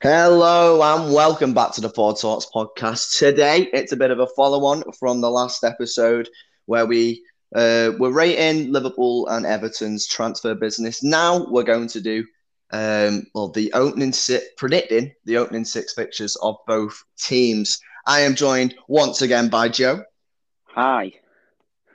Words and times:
Hello 0.00 0.80
and 0.80 1.12
welcome 1.12 1.52
back 1.52 1.72
to 1.72 1.80
the 1.80 1.90
Ford 1.90 2.16
Talks 2.20 2.46
podcast. 2.54 3.18
Today 3.18 3.68
it's 3.72 3.90
a 3.90 3.96
bit 3.96 4.12
of 4.12 4.20
a 4.20 4.28
follow-on 4.28 4.84
from 4.92 5.20
the 5.20 5.28
last 5.28 5.64
episode 5.64 6.28
where 6.66 6.86
we 6.86 7.24
uh, 7.56 7.90
were 7.98 8.12
rating 8.12 8.70
Liverpool 8.70 9.26
and 9.26 9.44
Everton's 9.44 10.06
transfer 10.06 10.54
business. 10.54 11.02
Now 11.02 11.50
we're 11.50 11.64
going 11.64 11.88
to 11.88 12.00
do 12.00 12.24
um, 12.70 13.26
well 13.34 13.48
the 13.48 13.72
opening 13.72 14.12
six, 14.12 14.44
predicting 14.56 15.12
the 15.24 15.36
opening 15.36 15.64
six 15.64 15.94
fixtures 15.94 16.36
of 16.36 16.58
both 16.68 17.02
teams. 17.18 17.80
I 18.06 18.20
am 18.20 18.36
joined 18.36 18.76
once 18.86 19.20
again 19.20 19.48
by 19.48 19.68
Joe. 19.68 20.04
Hi. 20.66 21.12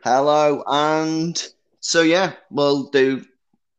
Hello, 0.03 0.61
and 0.67 1.41
so 1.79 2.01
yeah, 2.01 2.33
we'll 2.51 2.89
do 2.89 3.23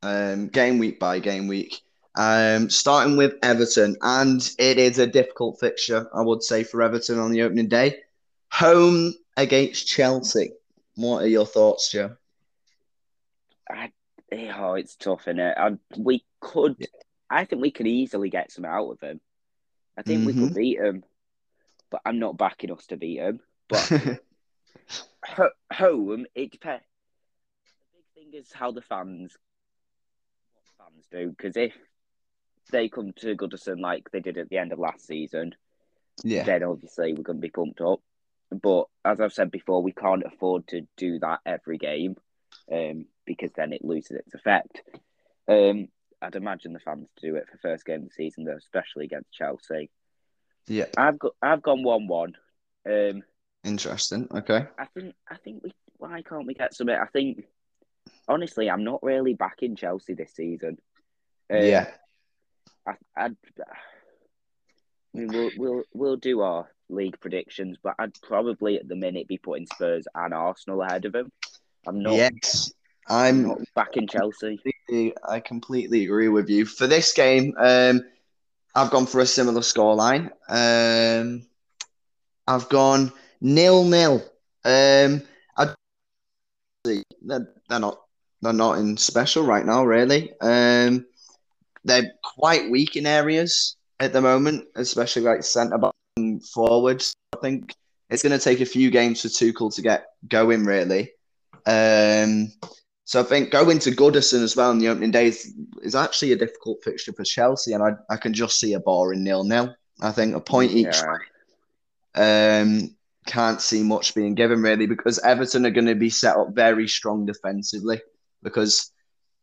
um, 0.03 0.49
game 0.49 0.79
week 0.79 0.99
by 0.99 1.19
game 1.19 1.47
week. 1.47 1.83
Um, 2.17 2.71
starting 2.71 3.17
with 3.17 3.35
Everton, 3.43 3.97
and 4.01 4.49
it 4.59 4.79
is 4.79 4.99
a 4.99 5.07
difficult 5.07 5.59
fixture, 5.59 6.09
I 6.15 6.23
would 6.23 6.43
say, 6.43 6.63
for 6.63 6.83
Everton 6.83 7.19
on 7.19 7.33
the 7.33 7.43
opening 7.43 7.69
day. 7.69 8.03
Home 8.53 9.15
against 9.37 9.89
Chelsea. 9.89 10.53
What 10.95 11.25
are 11.25 11.29
your 11.29 11.47
thoughts, 11.47 11.91
Joe? 11.91 12.17
I, 13.69 13.91
oh, 14.33 14.75
it's 14.75 14.95
tough, 14.95 15.23
isn't 15.23 15.41
it? 15.41 15.57
I, 15.59 15.73
we 15.97 16.25
could, 16.41 16.87
I 17.29 17.47
think 17.47 17.63
we 17.63 17.73
could 17.73 17.89
easily 17.89 18.31
get 18.31 18.53
some 18.53 18.65
out 18.65 18.91
of 18.91 19.01
them. 19.01 19.21
I 19.97 20.03
think 20.03 20.21
mm-hmm. 20.21 20.27
we 20.27 20.33
could 20.35 20.43
mm-hmm. 20.43 20.55
beat 20.55 20.79
them, 20.79 21.05
but 21.91 22.03
I'm 22.05 22.19
not 22.19 22.39
backing 22.39 22.71
us 22.71 22.87
to 22.87 22.97
beat 22.97 23.19
them. 23.19 23.41
But 23.69 24.21
home, 25.73 26.27
it 26.35 26.53
depends. 26.53 26.85
The 27.65 27.99
big 27.99 28.33
thing 28.33 28.41
is 28.41 28.53
how 28.53 28.71
the 28.71 28.83
fans, 28.83 29.37
what 30.53 30.87
fans 30.93 31.07
do, 31.11 31.31
because 31.31 31.57
if 31.57 31.73
they 32.71 32.89
come 32.89 33.13
to 33.17 33.37
Goodison 33.37 33.81
like 33.81 34.11
they 34.11 34.21
did 34.21 34.39
at 34.39 34.49
the 34.49 34.59
end 34.59 34.73
of 34.73 34.79
last 34.79 35.07
season, 35.07 35.55
yeah, 36.23 36.45
then 36.45 36.63
obviously 36.63 37.13
we're 37.13 37.23
going 37.23 37.39
to 37.39 37.43
be 37.43 37.51
pumped 37.51 37.81
up. 37.81 38.01
But 38.51 38.87
as 39.05 39.21
I've 39.21 39.33
said 39.33 39.51
before, 39.51 39.83
we 39.83 39.93
can't 39.93 40.25
afford 40.25 40.69
to 40.69 40.87
do 40.97 41.19
that 41.21 41.41
every 41.45 41.79
game 41.79 42.17
um, 42.71 43.07
because 43.27 43.51
then 43.57 43.73
it 43.73 43.85
loses 43.85 44.13
its 44.13 44.35
effect. 44.35 44.83
Um, 45.49 45.89
I'd 46.23 46.37
imagine 46.37 46.73
the 46.73 46.79
fans 46.79 47.09
do 47.21 47.37
it 47.37 47.47
for 47.51 47.59
first 47.59 47.85
game 47.85 48.03
of 48.03 48.09
the 48.09 48.15
season, 48.15 48.45
though, 48.45 48.57
especially 48.57 49.07
against 49.07 49.33
Chelsea. 49.33 49.91
Yeah, 50.67 50.87
I've 50.97 51.19
got 51.19 51.33
I've 51.43 51.63
gone 51.63 51.83
one 51.83 52.07
one. 52.07 52.35
Um, 52.89 53.23
Interesting. 53.65 54.29
Okay. 54.31 54.67
I 54.79 54.87
think 54.87 55.15
I 55.29 55.37
think 55.37 55.63
we 55.63 55.75
why 55.99 56.23
can't 56.23 56.47
we 56.47 56.55
get 56.55 56.75
some? 56.75 56.89
I 56.89 57.07
think 57.13 57.45
honestly, 58.29 58.71
I'm 58.71 58.85
not 58.85 59.03
really 59.03 59.35
backing 59.35 59.77
Chelsea 59.77 60.15
this 60.15 60.35
season. 60.35 60.79
Um, 61.51 61.63
yeah. 61.63 61.91
I, 62.87 62.95
I'd, 63.17 63.37
I 63.59 65.19
mean, 65.19 65.29
we'll 65.29 65.51
we'll 65.57 65.83
we'll 65.93 66.17
do 66.17 66.41
our 66.41 66.69
league 66.89 67.19
predictions, 67.21 67.79
but 67.83 67.95
I'd 67.99 68.15
probably 68.23 68.77
at 68.77 68.89
the 68.89 68.97
minute 68.97 69.29
be 69.29 69.39
putting 69.39 69.67
Spurs 69.67 70.07
and 70.15 70.35
Arsenal 70.35 70.83
ahead 70.83 71.05
of 71.05 71.13
them. 71.13 71.33
I'm 71.87 72.03
not. 72.03 72.15
Yes, 72.15 72.73
I'm, 73.09 73.65
back 73.75 73.97
in 73.97 74.07
Chelsea. 74.07 74.59
Completely, 74.59 75.15
I 75.27 75.41
completely 75.41 76.05
agree 76.05 76.29
with 76.29 76.49
you. 76.49 76.65
For 76.67 76.87
this 76.87 77.13
game, 77.13 77.55
um, 77.59 78.03
I've 78.75 78.91
gone 78.91 79.07
for 79.07 79.21
a 79.21 79.27
similar 79.27 79.61
scoreline. 79.61 80.31
Um, 80.49 81.47
I've 82.47 82.69
gone 82.69 83.13
nil 83.41 83.85
nil. 83.85 84.23
Um, 84.65 85.23
I 85.57 85.75
they're, 86.85 87.03
they're 87.69 87.81
not 87.81 88.01
they're 88.43 88.53
not 88.53 88.79
in 88.79 88.97
special 88.97 89.45
right 89.45 89.65
now, 89.65 89.85
really. 89.85 90.33
Um, 90.41 91.07
they're 91.85 92.13
quite 92.23 92.71
weak 92.71 92.97
in 92.97 93.07
areas 93.07 93.77
at 94.01 94.13
the 94.13 94.21
moment, 94.21 94.67
especially 94.75 95.23
like 95.23 95.43
centre 95.43 95.79
back 95.79 95.93
and 96.17 96.45
forwards. 96.45 97.15
I 97.35 97.39
think 97.41 97.75
it's 98.11 98.23
going 98.23 98.39
to 98.39 98.43
take 98.43 98.61
a 98.61 98.67
few 98.67 98.91
games 98.91 99.23
for 99.23 99.29
Tuchel 99.29 99.75
to 99.75 99.83
get 99.83 100.07
going, 100.29 100.65
really. 100.65 101.13
Um, 101.67 102.53
so 103.05 103.21
I 103.21 103.23
think 103.23 103.51
going 103.51 103.79
to 103.81 103.91
Goodison 103.91 104.43
as 104.43 104.57
well 104.57 104.71
in 104.71 104.79
the 104.79 104.89
opening 104.89 105.11
days 105.11 105.53
is 105.83 105.95
actually 105.95 106.33
a 106.33 106.37
difficult 106.37 106.83
fixture 106.83 107.13
for 107.13 107.25
Chelsea, 107.25 107.73
and 107.73 107.83
I, 107.83 107.93
I 108.11 108.17
can 108.17 108.33
just 108.33 108.59
see 108.59 108.73
a 108.73 108.81
boring 108.81 109.23
nil 109.23 109.45
nil. 109.45 109.75
I 110.01 110.11
think 110.11 110.35
a 110.35 110.41
point 110.41 110.73
each. 110.73 110.97
Yeah. 112.17 112.63
Um, 112.63 112.97
can't 113.27 113.61
see 113.61 113.83
much 113.83 114.15
being 114.15 114.35
given 114.35 114.61
really 114.61 114.87
because 114.87 115.19
Everton 115.21 115.65
are 115.65 115.71
going 115.71 115.87
to 115.87 115.95
be 115.95 116.11
set 116.11 116.37
up 116.37 116.55
very 116.55 116.87
strong 116.87 117.25
defensively 117.25 118.01
because 118.43 118.93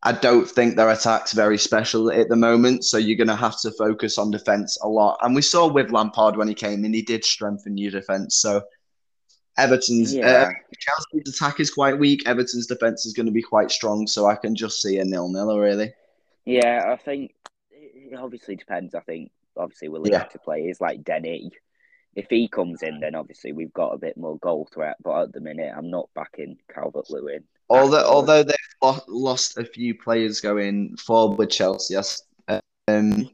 I 0.03 0.13
don't 0.13 0.50
think 0.50 0.75
their 0.75 0.89
attack's 0.89 1.34
very 1.34 1.57
special 1.57 2.12
at 2.12 2.28
the 2.28 2.35
moment. 2.35 2.85
So 2.85 2.97
you're 2.97 3.17
going 3.17 3.28
to 3.28 3.35
have 3.35 3.59
to 3.62 3.72
focus 3.72 4.17
on 4.17 4.31
defence 4.31 4.78
a 4.81 4.88
lot. 4.88 5.19
And 5.22 5.35
we 5.35 5.44
saw 5.44 5.67
with 5.67 5.91
Lampard 5.91 6.38
when 6.38 6.47
he 6.47 6.56
came 6.56 6.84
in, 6.85 6.94
he 6.94 7.03
did 7.03 7.23
strengthen 7.23 7.78
your 7.78 7.91
defence. 7.91 8.38
So 8.38 8.63
Everton's 9.57 10.16
uh, 10.16 10.17
yeah. 10.17 10.25
uh, 10.25 10.51
Chelsea's 10.79 11.35
attack 11.35 11.59
is 11.59 11.69
quite 11.69 12.00
weak. 12.00 12.28
Everton's 12.28 12.66
defence 12.66 13.06
is 13.06 13.13
going 13.13 13.28
to 13.28 13.31
be 13.31 13.44
quite 13.44 13.69
strong. 13.69 14.07
So 14.07 14.25
I 14.25 14.35
can 14.35 14.56
just 14.56 14.81
see 14.81 14.97
a 14.97 15.06
nil 15.06 15.29
nil 15.29 15.59
really. 15.59 15.94
Yeah, 16.45 16.85
I 16.88 16.95
think 16.95 17.35
it 17.69 18.18
obviously 18.18 18.56
depends. 18.56 18.95
I 18.95 19.01
think 19.01 19.31
obviously 19.56 19.89
we'll 19.89 20.07
yeah. 20.07 20.23
to 20.23 20.39
play 20.39 20.62
is 20.62 20.81
like 20.81 21.03
Denny. 21.03 21.51
If 22.16 22.28
he 22.29 22.47
comes 22.47 22.81
in, 22.81 23.00
then 23.00 23.16
obviously 23.16 23.53
we've 23.53 23.72
got 23.72 23.94
a 23.94 23.97
bit 23.97 24.18
more 24.18 24.38
goal 24.39 24.68
threat. 24.73 24.97
But 25.01 25.22
at 25.22 25.33
the 25.33 25.41
minute, 25.41 25.72
I'm 25.75 25.89
not 25.89 26.09
backing 26.16 26.57
Calvert 26.73 27.09
Lewin. 27.09 27.44
Although, 27.71 28.05
although 28.05 28.43
they've 28.43 29.01
lost 29.07 29.57
a 29.57 29.63
few 29.63 29.95
players 29.95 30.41
going 30.41 30.97
forward 30.97 31.37
with 31.37 31.51
Chelsea, 31.51 31.95
um, 32.89 33.29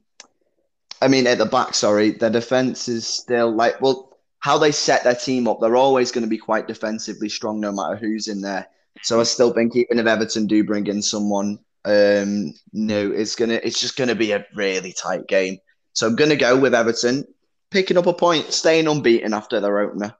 I 1.02 1.08
mean 1.08 1.26
at 1.26 1.40
the 1.40 1.46
back, 1.48 1.74
sorry, 1.74 2.12
their 2.12 2.30
defense 2.30 2.88
is 2.88 3.08
still 3.08 3.52
like 3.52 3.82
well, 3.82 4.16
how 4.38 4.60
they 4.60 4.72
set 4.72 5.04
their 5.04 5.16
team 5.16 5.48
up, 5.48 5.60
they're 5.60 5.76
always 5.76 6.12
going 6.12 6.24
to 6.24 6.30
be 6.30 6.38
quite 6.38 6.68
defensively 6.68 7.30
strong, 7.30 7.60
no 7.60 7.72
matter 7.72 7.96
who's 7.96 8.28
in 8.28 8.42
there. 8.42 8.68
So 9.02 9.20
I 9.20 9.24
still 9.24 9.54
think 9.54 9.76
even 9.76 9.98
if 9.98 10.06
Everton 10.06 10.46
do 10.46 10.64
bring 10.64 10.86
in 10.86 11.02
someone 11.02 11.58
um, 11.84 12.54
new, 12.74 13.12
it's 13.12 13.36
gonna 13.36 13.60
it's 13.64 13.82
just 13.82 13.98
gonna 13.98 14.14
be 14.14 14.34
a 14.34 14.46
really 14.54 14.94
tight 14.94 15.28
game. 15.28 15.58
So 15.94 16.06
I'm 16.06 16.16
gonna 16.16 16.36
go 16.36 16.56
with 16.56 16.76
Everton 16.76 17.26
picking 17.72 17.98
up 17.98 18.06
a 18.06 18.14
point, 18.14 18.54
staying 18.54 18.88
unbeaten 18.88 19.34
after 19.34 19.60
their 19.60 19.80
opener. 19.80 20.16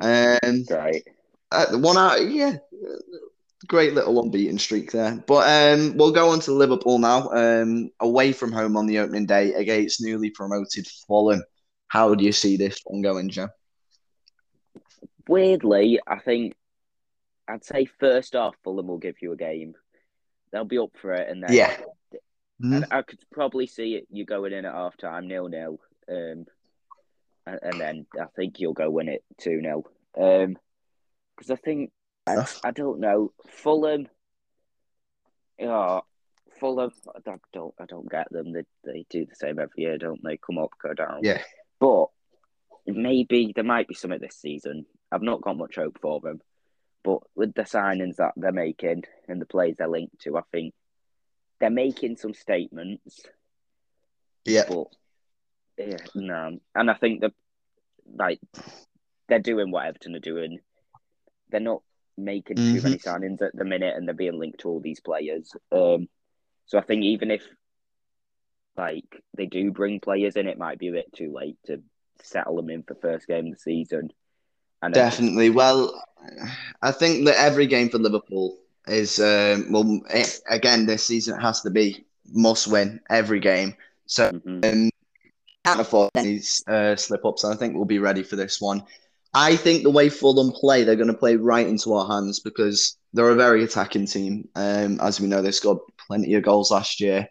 Um, 0.00 0.66
right. 0.70 1.02
Uh, 1.52 1.78
one 1.78 1.96
out, 1.96 2.20
yeah, 2.30 2.56
great 3.66 3.94
little 3.94 4.20
unbeaten 4.20 4.58
streak 4.58 4.90
there. 4.92 5.22
But 5.26 5.48
um, 5.48 5.96
we'll 5.96 6.12
go 6.12 6.30
on 6.30 6.40
to 6.40 6.52
Liverpool 6.52 6.98
now, 6.98 7.30
um, 7.30 7.90
away 8.00 8.32
from 8.32 8.52
home 8.52 8.76
on 8.76 8.86
the 8.86 8.98
opening 8.98 9.26
day 9.26 9.54
against 9.54 10.02
newly 10.02 10.30
promoted 10.30 10.86
Fulham. 11.06 11.42
How 11.88 12.14
do 12.14 12.24
you 12.24 12.32
see 12.32 12.56
this 12.56 12.80
one 12.84 13.02
going, 13.02 13.28
Joe? 13.28 13.48
Weirdly, 15.28 16.00
I 16.06 16.18
think 16.18 16.54
I'd 17.46 17.64
say 17.64 17.84
first 17.84 18.34
off, 18.34 18.54
Fulham 18.64 18.88
will 18.88 18.98
give 18.98 19.16
you 19.20 19.32
a 19.32 19.36
game. 19.36 19.74
They'll 20.50 20.64
be 20.64 20.78
up 20.78 20.90
for 21.00 21.12
it, 21.12 21.28
and 21.28 21.42
then 21.42 21.52
yeah, 21.52 21.76
mm-hmm. 22.62 22.82
I 22.90 23.02
could 23.02 23.20
probably 23.30 23.66
see 23.66 23.94
it. 23.94 24.06
You 24.10 24.24
going 24.24 24.52
in 24.52 24.64
at 24.64 24.74
half 24.74 24.96
time, 24.96 25.28
nil 25.28 25.48
nil, 25.48 25.78
um, 26.08 26.46
and, 27.46 27.58
and, 27.62 27.80
then 27.80 28.06
I 28.20 28.26
think 28.36 28.60
you'll 28.60 28.74
go 28.74 28.90
win 28.90 29.08
it 29.08 29.24
two 29.38 29.60
0 29.62 29.84
um, 30.18 30.56
because 31.36 31.50
I 31.50 31.56
think 31.56 31.90
I, 32.26 32.46
I, 32.64 32.70
don't 32.70 33.00
know 33.00 33.32
Fulham. 33.48 34.08
Yeah, 35.58 36.00
Fulham. 36.60 36.92
I 37.14 37.18
don't. 37.24 37.74
I 37.80 37.84
don't 37.86 38.10
get 38.10 38.30
them. 38.30 38.52
They 38.52 38.64
they 38.84 39.06
do 39.10 39.26
the 39.26 39.34
same 39.34 39.58
every 39.58 39.82
year, 39.82 39.98
don't 39.98 40.22
they? 40.22 40.36
Come 40.36 40.58
up, 40.58 40.70
go 40.82 40.94
down. 40.94 41.20
Yeah. 41.22 41.42
But 41.80 42.06
maybe 42.86 43.52
there 43.54 43.64
might 43.64 43.88
be 43.88 43.94
some 43.94 44.10
something 44.10 44.20
this 44.20 44.36
season. 44.36 44.86
I've 45.10 45.22
not 45.22 45.42
got 45.42 45.56
much 45.56 45.76
hope 45.76 45.98
for 46.00 46.20
them, 46.20 46.40
but 47.04 47.20
with 47.34 47.54
the 47.54 47.62
signings 47.62 48.16
that 48.16 48.32
they're 48.36 48.52
making 48.52 49.04
and 49.28 49.40
the 49.40 49.46
players 49.46 49.76
they're 49.78 49.88
linked 49.88 50.20
to, 50.20 50.36
I 50.36 50.42
think 50.52 50.74
they're 51.60 51.70
making 51.70 52.16
some 52.16 52.34
statements. 52.34 53.20
Yeah. 54.44 54.64
But 54.68 54.86
yeah, 55.78 55.96
no, 56.14 56.58
and 56.74 56.90
I 56.90 56.94
think 56.94 57.20
that 57.20 57.32
like 58.14 58.40
they're 59.28 59.38
doing 59.38 59.70
what 59.70 59.86
Everton 59.86 60.16
are 60.16 60.20
doing. 60.20 60.60
They're 61.52 61.60
not 61.60 61.82
making 62.18 62.56
mm-hmm. 62.56 62.76
too 62.76 62.82
many 62.82 62.98
signings 62.98 63.42
at 63.42 63.54
the 63.54 63.64
minute, 63.64 63.96
and 63.96 64.06
they're 64.06 64.14
being 64.14 64.38
linked 64.38 64.60
to 64.60 64.68
all 64.68 64.80
these 64.80 65.00
players. 65.00 65.52
Um, 65.70 66.08
so 66.66 66.78
I 66.78 66.82
think 66.82 67.04
even 67.04 67.30
if 67.30 67.46
like 68.76 69.22
they 69.36 69.46
do 69.46 69.70
bring 69.70 70.00
players 70.00 70.36
in, 70.36 70.48
it 70.48 70.58
might 70.58 70.78
be 70.78 70.88
a 70.88 70.92
bit 70.92 71.12
too 71.12 71.32
late 71.32 71.58
to 71.66 71.82
settle 72.22 72.56
them 72.56 72.70
in 72.70 72.82
for 72.82 72.94
first 72.94 73.26
game 73.26 73.46
of 73.46 73.52
the 73.52 73.58
season. 73.58 74.12
And 74.80 74.92
Definitely. 74.92 75.50
Well, 75.50 76.02
I 76.80 76.90
think 76.90 77.26
that 77.26 77.36
every 77.36 77.66
game 77.66 77.88
for 77.88 77.98
Liverpool 77.98 78.58
is 78.88 79.20
um, 79.20 79.70
well 79.70 80.00
it, 80.10 80.40
again 80.48 80.86
this 80.86 81.06
season 81.06 81.38
it 81.38 81.42
has 81.42 81.60
to 81.60 81.70
be 81.70 82.04
must 82.32 82.66
win 82.66 83.00
every 83.10 83.40
game. 83.40 83.76
So 84.06 84.30
mm-hmm. 84.30 84.64
um, 84.64 84.90
can't 85.64 85.80
afford 85.80 86.10
any 86.16 86.40
uh, 86.66 86.96
slip 86.96 87.24
ups. 87.24 87.44
I 87.44 87.54
think 87.54 87.74
we'll 87.74 87.84
be 87.84 88.00
ready 88.00 88.22
for 88.22 88.36
this 88.36 88.60
one. 88.60 88.82
I 89.34 89.56
think 89.56 89.82
the 89.82 89.90
way 89.90 90.08
Fulham 90.08 90.52
play, 90.52 90.84
they're 90.84 90.96
going 90.96 91.08
to 91.08 91.14
play 91.14 91.36
right 91.36 91.66
into 91.66 91.94
our 91.94 92.06
hands 92.06 92.40
because 92.40 92.96
they're 93.12 93.30
a 93.30 93.34
very 93.34 93.64
attacking 93.64 94.06
team. 94.06 94.48
Um, 94.54 95.00
as 95.00 95.20
we 95.20 95.26
know, 95.26 95.40
they 95.40 95.52
scored 95.52 95.78
plenty 96.06 96.34
of 96.34 96.42
goals 96.42 96.70
last 96.70 97.00
year. 97.00 97.28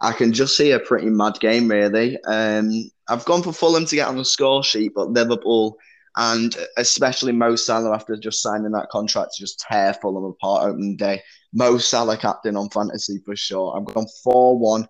I 0.00 0.12
can 0.12 0.32
just 0.32 0.56
see 0.56 0.72
a 0.72 0.80
pretty 0.80 1.10
mad 1.10 1.38
game, 1.40 1.68
really. 1.68 2.22
Um, 2.24 2.90
I've 3.08 3.24
gone 3.24 3.42
for 3.42 3.52
Fulham 3.52 3.86
to 3.86 3.96
get 3.96 4.08
on 4.08 4.16
the 4.16 4.24
score 4.24 4.64
sheet, 4.64 4.92
but 4.94 5.10
Liverpool 5.10 5.78
and 6.16 6.56
especially 6.76 7.32
Mo 7.32 7.56
Salah 7.56 7.94
after 7.94 8.16
just 8.16 8.42
signing 8.42 8.72
that 8.72 8.90
contract 8.90 9.34
to 9.34 9.42
just 9.42 9.60
tear 9.60 9.94
Fulham 9.94 10.24
apart 10.24 10.68
opening 10.68 10.96
day. 10.96 11.22
Mo 11.52 11.78
Salah 11.78 12.16
captain 12.16 12.56
on 12.56 12.68
fantasy 12.70 13.20
for 13.24 13.36
sure. 13.36 13.76
I've 13.76 13.94
gone 13.94 14.06
4 14.22 14.58
1. 14.58 14.88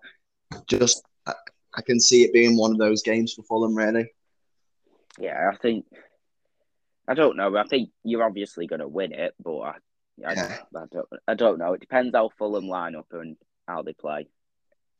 Just, 0.67 1.03
I 1.27 1.81
can 1.81 1.99
see 1.99 2.23
it 2.23 2.33
being 2.33 2.57
one 2.57 2.71
of 2.71 2.77
those 2.77 3.01
games 3.01 3.33
for 3.33 3.43
Fulham, 3.43 3.75
really. 3.75 4.11
Yeah, 5.19 5.49
I 5.51 5.55
think, 5.57 5.85
I 7.07 7.13
don't 7.13 7.37
know. 7.37 7.55
I 7.57 7.63
think 7.63 7.89
you're 8.03 8.23
obviously 8.23 8.67
going 8.67 8.79
to 8.79 8.87
win 8.87 9.11
it, 9.11 9.33
but 9.43 9.59
I, 9.59 9.75
I, 10.25 10.33
yeah. 10.33 10.57
I, 10.75 10.85
don't, 10.91 11.07
I 11.27 11.33
don't 11.33 11.57
know. 11.59 11.73
It 11.73 11.81
depends 11.81 12.15
how 12.15 12.29
Fulham 12.37 12.67
line 12.67 12.95
up 12.95 13.07
and 13.11 13.35
how 13.67 13.81
they 13.81 13.93
play. 13.93 14.27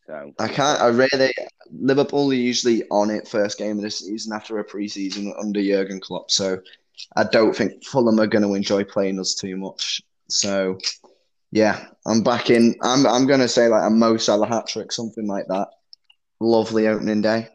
So 0.06 0.34
I 0.38 0.48
can't. 0.50 0.82
I 0.82 0.88
really 0.88 1.34
Liverpool 1.72 2.30
are 2.32 2.34
usually 2.34 2.84
on 2.90 3.10
it 3.10 3.28
first 3.28 3.58
game 3.58 3.78
of 3.78 3.84
the 3.84 3.92
season 3.92 4.34
after 4.34 4.60
a 4.60 4.66
preseason 4.66 5.32
under 5.40 5.64
Jurgen 5.64 6.02
Klopp. 6.02 6.30
So 6.30 6.60
I 7.16 7.24
don't 7.24 7.56
think 7.56 7.86
Fulham 7.86 8.20
are 8.20 8.28
going 8.28 8.44
to 8.44 8.54
enjoy 8.54 8.84
playing 8.84 9.20
us 9.20 9.34
too 9.34 9.56
much. 9.56 10.02
So 10.28 10.78
yeah, 11.52 11.86
I'm 12.06 12.22
back 12.22 12.50
in. 12.50 12.76
I'm 12.82 13.06
I'm 13.06 13.28
going 13.28 13.40
to 13.40 13.48
say 13.48 13.68
like 13.68 13.84
a 13.86 13.90
Mo 13.90 14.18
Salah 14.18 14.48
hat 14.48 14.68
trick, 14.68 14.92
something 14.92 15.28
like 15.28 15.48
that. 15.48 15.70
Lovely 16.40 16.88
opening 16.88 17.22
day. 17.22 17.48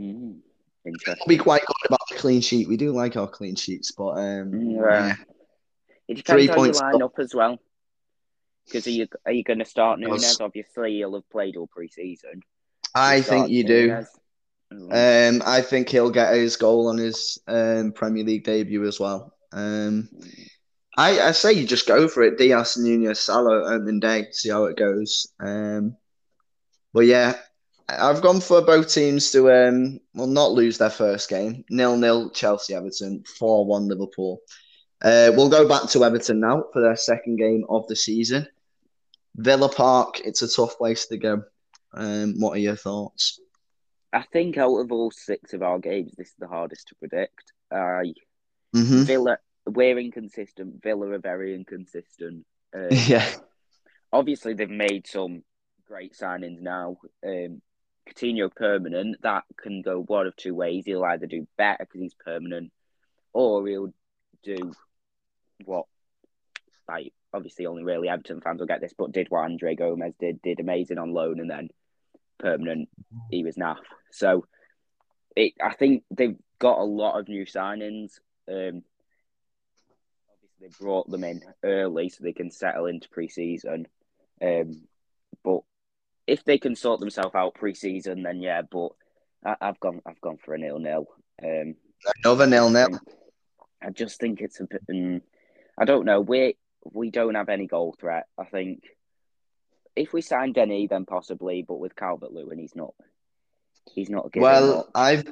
Mm, 0.00 0.38
interesting. 0.84 1.24
Be 1.28 1.38
quite 1.38 1.62
good 1.66 1.86
about 1.86 2.00
the 2.10 2.16
clean 2.16 2.40
sheet. 2.40 2.68
We 2.68 2.76
do 2.76 2.92
like 2.92 3.16
our 3.16 3.28
clean 3.28 3.56
sheets, 3.56 3.90
but 3.92 4.10
um, 4.10 4.70
yeah. 4.70 5.06
yeah. 5.06 5.14
It 6.08 6.14
depends 6.16 6.44
Three 6.44 6.46
how 6.48 6.54
points 6.54 6.80
you 6.80 6.92
line 6.92 7.02
up 7.02 7.18
as 7.18 7.34
well. 7.34 7.58
Because 8.66 8.86
are 8.86 8.90
you 8.90 9.06
are 9.26 9.32
you 9.32 9.44
going 9.44 9.58
to 9.58 9.64
start 9.64 10.00
Nunez? 10.00 10.40
Obviously, 10.40 10.92
you'll 10.92 11.14
have 11.14 11.28
played 11.30 11.56
all 11.56 11.68
preseason. 11.68 12.40
I 12.94 13.20
think 13.20 13.50
you 13.50 13.64
Nunez. 13.64 14.06
do. 14.70 14.90
Um, 14.90 15.42
I 15.44 15.60
think 15.60 15.88
he'll 15.88 16.10
get 16.10 16.34
his 16.34 16.56
goal 16.56 16.88
on 16.88 16.98
his 16.98 17.38
um, 17.46 17.92
Premier 17.92 18.24
League 18.24 18.44
debut 18.44 18.86
as 18.86 18.98
well. 18.98 19.34
Um, 19.52 20.08
I, 20.96 21.20
I 21.20 21.30
say 21.32 21.52
you 21.52 21.66
just 21.66 21.86
go 21.86 22.08
for 22.08 22.22
it. 22.22 22.38
Diaz, 22.38 22.76
Nunez, 22.76 23.20
Salah, 23.20 23.74
opening 23.74 24.00
day, 24.00 24.28
see 24.32 24.50
how 24.50 24.64
it 24.64 24.76
goes. 24.76 25.32
Um, 25.40 25.96
but 26.92 27.06
yeah, 27.06 27.34
I've 27.88 28.22
gone 28.22 28.40
for 28.40 28.62
both 28.62 28.92
teams 28.92 29.30
to 29.32 29.50
um, 29.50 30.00
well 30.14 30.26
not 30.26 30.52
lose 30.52 30.78
their 30.78 30.90
first 30.90 31.28
game. 31.28 31.64
Nil 31.68 31.96
nil 31.96 32.30
Chelsea 32.30 32.74
Everton, 32.74 33.24
four 33.24 33.66
one 33.66 33.88
Liverpool. 33.88 34.40
Uh, 35.02 35.30
we'll 35.34 35.50
go 35.50 35.68
back 35.68 35.88
to 35.90 36.04
Everton 36.04 36.40
now 36.40 36.64
for 36.72 36.80
their 36.80 36.96
second 36.96 37.36
game 37.36 37.64
of 37.68 37.86
the 37.88 37.96
season. 37.96 38.46
Villa 39.36 39.68
Park, 39.68 40.20
it's 40.24 40.42
a 40.42 40.48
tough 40.48 40.78
place 40.78 41.06
to 41.06 41.18
go. 41.18 41.42
Um, 41.92 42.34
what 42.38 42.52
are 42.52 42.60
your 42.60 42.76
thoughts? 42.76 43.38
I 44.12 44.22
think 44.32 44.56
out 44.56 44.76
of 44.76 44.92
all 44.92 45.10
six 45.10 45.52
of 45.52 45.62
our 45.62 45.78
games, 45.78 46.14
this 46.16 46.28
is 46.28 46.34
the 46.38 46.46
hardest 46.46 46.88
to 46.88 46.94
predict. 46.94 47.52
Uh, 47.70 48.04
mm-hmm. 48.74 49.02
Villa, 49.02 49.38
we're 49.66 49.98
inconsistent. 49.98 50.82
Villa 50.82 51.10
are 51.10 51.18
very 51.18 51.54
inconsistent. 51.54 52.46
Um, 52.76 52.88
yeah. 52.90 53.24
Obviously, 54.12 54.54
they've 54.54 54.68
made 54.68 55.06
some 55.06 55.44
great 55.86 56.12
signings 56.12 56.60
now. 56.60 56.96
Um, 57.24 57.62
Coutinho 58.08 58.54
permanent, 58.54 59.22
that 59.22 59.44
can 59.56 59.82
go 59.82 60.02
one 60.02 60.26
of 60.26 60.36
two 60.36 60.54
ways. 60.54 60.84
He'll 60.86 61.04
either 61.04 61.26
do 61.26 61.46
better 61.56 61.84
because 61.84 62.00
he's 62.00 62.14
permanent, 62.14 62.72
or 63.32 63.66
he'll 63.66 63.94
do 64.42 64.72
what 65.64 65.86
like 66.88 67.12
obviously 67.32 67.66
only 67.66 67.82
really 67.82 68.08
Everton 68.08 68.40
fans 68.40 68.60
will 68.60 68.66
get 68.66 68.80
this, 68.80 68.94
but 68.96 69.12
did 69.12 69.28
what 69.30 69.44
Andre 69.44 69.74
Gomes 69.74 70.14
did, 70.20 70.40
did 70.42 70.60
amazing 70.60 70.98
on 70.98 71.12
loan 71.12 71.40
and 71.40 71.50
then 71.50 71.68
permanent, 72.38 72.88
he 73.30 73.42
was 73.42 73.56
naff. 73.56 73.78
So 74.12 74.46
it, 75.34 75.54
I 75.62 75.74
think 75.74 76.04
they've 76.10 76.36
got 76.58 76.78
a 76.78 76.84
lot 76.84 77.18
of 77.18 77.28
new 77.28 77.44
signings. 77.44 78.20
Um, 78.48 78.82
obviously, 80.30 80.60
they 80.60 80.68
brought 80.78 81.10
them 81.10 81.24
in 81.24 81.42
early 81.64 82.08
so 82.08 82.22
they 82.22 82.32
can 82.32 82.50
settle 82.50 82.86
into 82.86 83.08
pre-season. 83.08 83.86
Um, 84.40 84.82
but 85.42 85.60
if 86.26 86.44
they 86.44 86.58
can 86.58 86.76
sort 86.76 87.00
themselves 87.00 87.34
out 87.34 87.54
pre-season, 87.54 88.22
then 88.22 88.40
yeah. 88.40 88.62
But 88.62 88.90
I, 89.44 89.56
have 89.60 89.80
gone, 89.80 90.00
I've 90.06 90.20
gone 90.20 90.38
for 90.38 90.54
a 90.54 90.58
nil-nil. 90.58 91.06
Um, 91.42 91.74
Another 92.24 92.46
nil-nil. 92.46 93.00
I 93.82 93.90
just 93.90 94.18
think 94.18 94.40
it's 94.40 94.60
a 94.60 94.64
bit. 94.64 94.82
Um, 94.90 95.22
I 95.78 95.84
don't 95.84 96.04
know. 96.04 96.20
We 96.20 96.56
we 96.84 97.10
don't 97.10 97.34
have 97.34 97.48
any 97.48 97.66
goal 97.66 97.94
threat. 97.98 98.26
I 98.38 98.44
think 98.44 98.82
if 99.96 100.12
we 100.12 100.22
sign 100.22 100.52
Denny, 100.52 100.86
then 100.86 101.04
possibly, 101.04 101.64
but 101.66 101.78
with 101.78 101.96
Calvert 101.96 102.32
Lewin, 102.32 102.58
he's 102.58 102.76
not. 102.76 102.94
He's 103.92 104.10
not. 104.10 104.34
Well, 104.36 104.80
up. 104.80 104.90
I've 104.94 105.24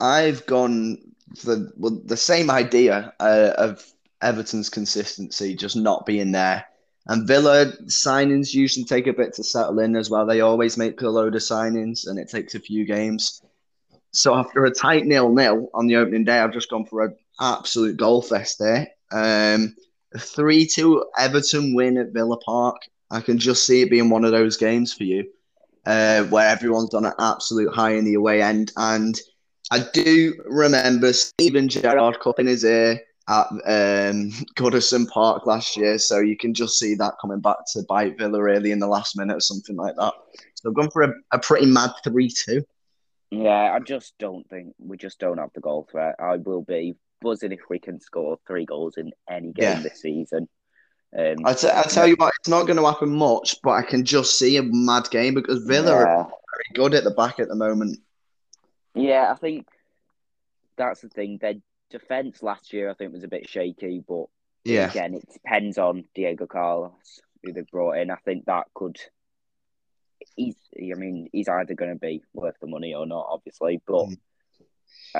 I've 0.00 0.46
gone 0.46 0.98
for 1.36 1.72
well, 1.76 2.00
the 2.04 2.16
same 2.16 2.50
idea 2.50 3.12
uh, 3.18 3.52
of 3.56 3.84
Everton's 4.20 4.68
consistency 4.68 5.54
just 5.54 5.76
not 5.76 6.06
being 6.06 6.32
there. 6.32 6.64
And 7.06 7.26
Villa 7.26 7.72
signings 7.86 8.54
usually 8.54 8.84
take 8.84 9.06
a 9.06 9.12
bit 9.12 9.34
to 9.34 9.44
settle 9.44 9.80
in 9.80 9.96
as 9.96 10.08
well. 10.08 10.24
They 10.24 10.40
always 10.40 10.76
make 10.76 11.00
a 11.02 11.08
load 11.08 11.34
of 11.34 11.42
signings, 11.42 12.06
and 12.06 12.18
it 12.18 12.28
takes 12.28 12.54
a 12.54 12.60
few 12.60 12.84
games. 12.84 13.42
So 14.12 14.34
after 14.34 14.64
a 14.64 14.70
tight 14.70 15.06
nil 15.06 15.32
nil 15.32 15.68
on 15.74 15.86
the 15.86 15.96
opening 15.96 16.24
day, 16.24 16.38
I've 16.38 16.52
just 16.52 16.70
gone 16.70 16.86
for 16.86 17.04
an 17.04 17.16
absolute 17.40 17.96
goal 17.96 18.22
fest 18.22 18.58
there. 18.58 18.88
Um, 19.10 19.74
a 20.14 20.18
3 20.18 20.66
2 20.66 21.04
Everton 21.18 21.74
win 21.74 21.96
at 21.96 22.12
Villa 22.12 22.36
Park. 22.38 22.76
I 23.10 23.20
can 23.20 23.38
just 23.38 23.66
see 23.66 23.82
it 23.82 23.90
being 23.90 24.10
one 24.10 24.24
of 24.24 24.30
those 24.30 24.56
games 24.56 24.92
for 24.92 25.04
you 25.04 25.28
uh, 25.86 26.24
where 26.24 26.48
everyone's 26.48 26.90
done 26.90 27.06
an 27.06 27.12
absolute 27.18 27.72
high 27.72 27.92
in 27.94 28.04
the 28.04 28.14
away 28.14 28.42
end. 28.42 28.72
And 28.76 29.18
I 29.70 29.84
do 29.92 30.34
remember 30.46 31.12
Steven 31.12 31.68
Gerrard 31.68 32.20
cupping 32.20 32.46
his 32.46 32.64
ear 32.64 33.00
at 33.28 33.46
um, 33.50 34.30
Goodison 34.56 35.08
Park 35.08 35.46
last 35.46 35.76
year. 35.76 35.98
So 35.98 36.20
you 36.20 36.36
can 36.36 36.54
just 36.54 36.78
see 36.78 36.94
that 36.96 37.14
coming 37.20 37.40
back 37.40 37.58
to 37.72 37.82
bite 37.88 38.18
Villa 38.18 38.42
really 38.42 38.72
in 38.72 38.78
the 38.78 38.86
last 38.86 39.16
minute 39.16 39.36
or 39.36 39.40
something 39.40 39.76
like 39.76 39.96
that. 39.96 40.12
So 40.54 40.68
I've 40.68 40.74
gone 40.74 40.90
for 40.90 41.02
a, 41.02 41.12
a 41.32 41.38
pretty 41.38 41.66
mad 41.66 41.90
3 42.04 42.28
2. 42.28 42.62
Yeah, 43.30 43.72
I 43.72 43.78
just 43.80 44.12
don't 44.18 44.48
think 44.50 44.74
we 44.78 44.96
just 44.96 45.18
don't 45.18 45.38
have 45.38 45.50
the 45.54 45.60
goal 45.60 45.88
threat. 45.90 46.16
I 46.18 46.36
will 46.36 46.62
be 46.62 46.96
buzzing 47.22 47.52
if 47.52 47.60
we 47.70 47.78
can 47.78 48.00
score 48.00 48.38
three 48.46 48.66
goals 48.66 48.98
in 48.98 49.12
any 49.30 49.52
game 49.52 49.64
yeah. 49.64 49.80
this 49.80 50.02
season. 50.02 50.48
Um, 51.16 51.36
I, 51.44 51.54
t- 51.54 51.68
I 51.68 51.82
tell 51.82 52.06
you 52.06 52.16
what, 52.16 52.32
it's 52.40 52.48
not 52.48 52.66
going 52.66 52.78
to 52.78 52.86
happen 52.86 53.10
much, 53.10 53.56
but 53.62 53.70
I 53.70 53.82
can 53.82 54.04
just 54.04 54.38
see 54.38 54.56
a 54.56 54.62
mad 54.62 55.08
game 55.10 55.34
because 55.34 55.64
Villa 55.64 55.92
yeah. 55.92 56.04
are 56.04 56.24
very 56.24 56.74
good 56.74 56.94
at 56.94 57.04
the 57.04 57.10
back 57.10 57.38
at 57.38 57.48
the 57.48 57.54
moment. 57.54 57.98
Yeah, 58.94 59.30
I 59.30 59.34
think 59.36 59.66
that's 60.76 61.00
the 61.00 61.08
thing. 61.08 61.38
Their 61.40 61.54
defense 61.92 62.42
last 62.42 62.72
year, 62.72 62.90
I 62.90 62.94
think, 62.94 63.12
was 63.12 63.24
a 63.24 63.28
bit 63.28 63.48
shaky, 63.48 64.02
but 64.06 64.26
yeah, 64.64 64.90
again, 64.90 65.14
it 65.14 65.28
depends 65.32 65.78
on 65.78 66.04
Diego 66.14 66.46
Carlos 66.46 67.20
who 67.42 67.52
they've 67.52 67.66
brought 67.66 67.98
in. 67.98 68.10
I 68.10 68.16
think 68.24 68.46
that 68.46 68.66
could. 68.74 68.98
He's, 70.36 70.56
I 70.76 70.94
mean, 70.94 71.28
he's 71.32 71.48
either 71.48 71.74
going 71.74 71.92
to 71.92 71.98
be 71.98 72.22
worth 72.32 72.54
the 72.60 72.68
money 72.68 72.94
or 72.94 73.06
not, 73.06 73.26
obviously, 73.30 73.80
but. 73.86 74.06
Mm 74.06 74.18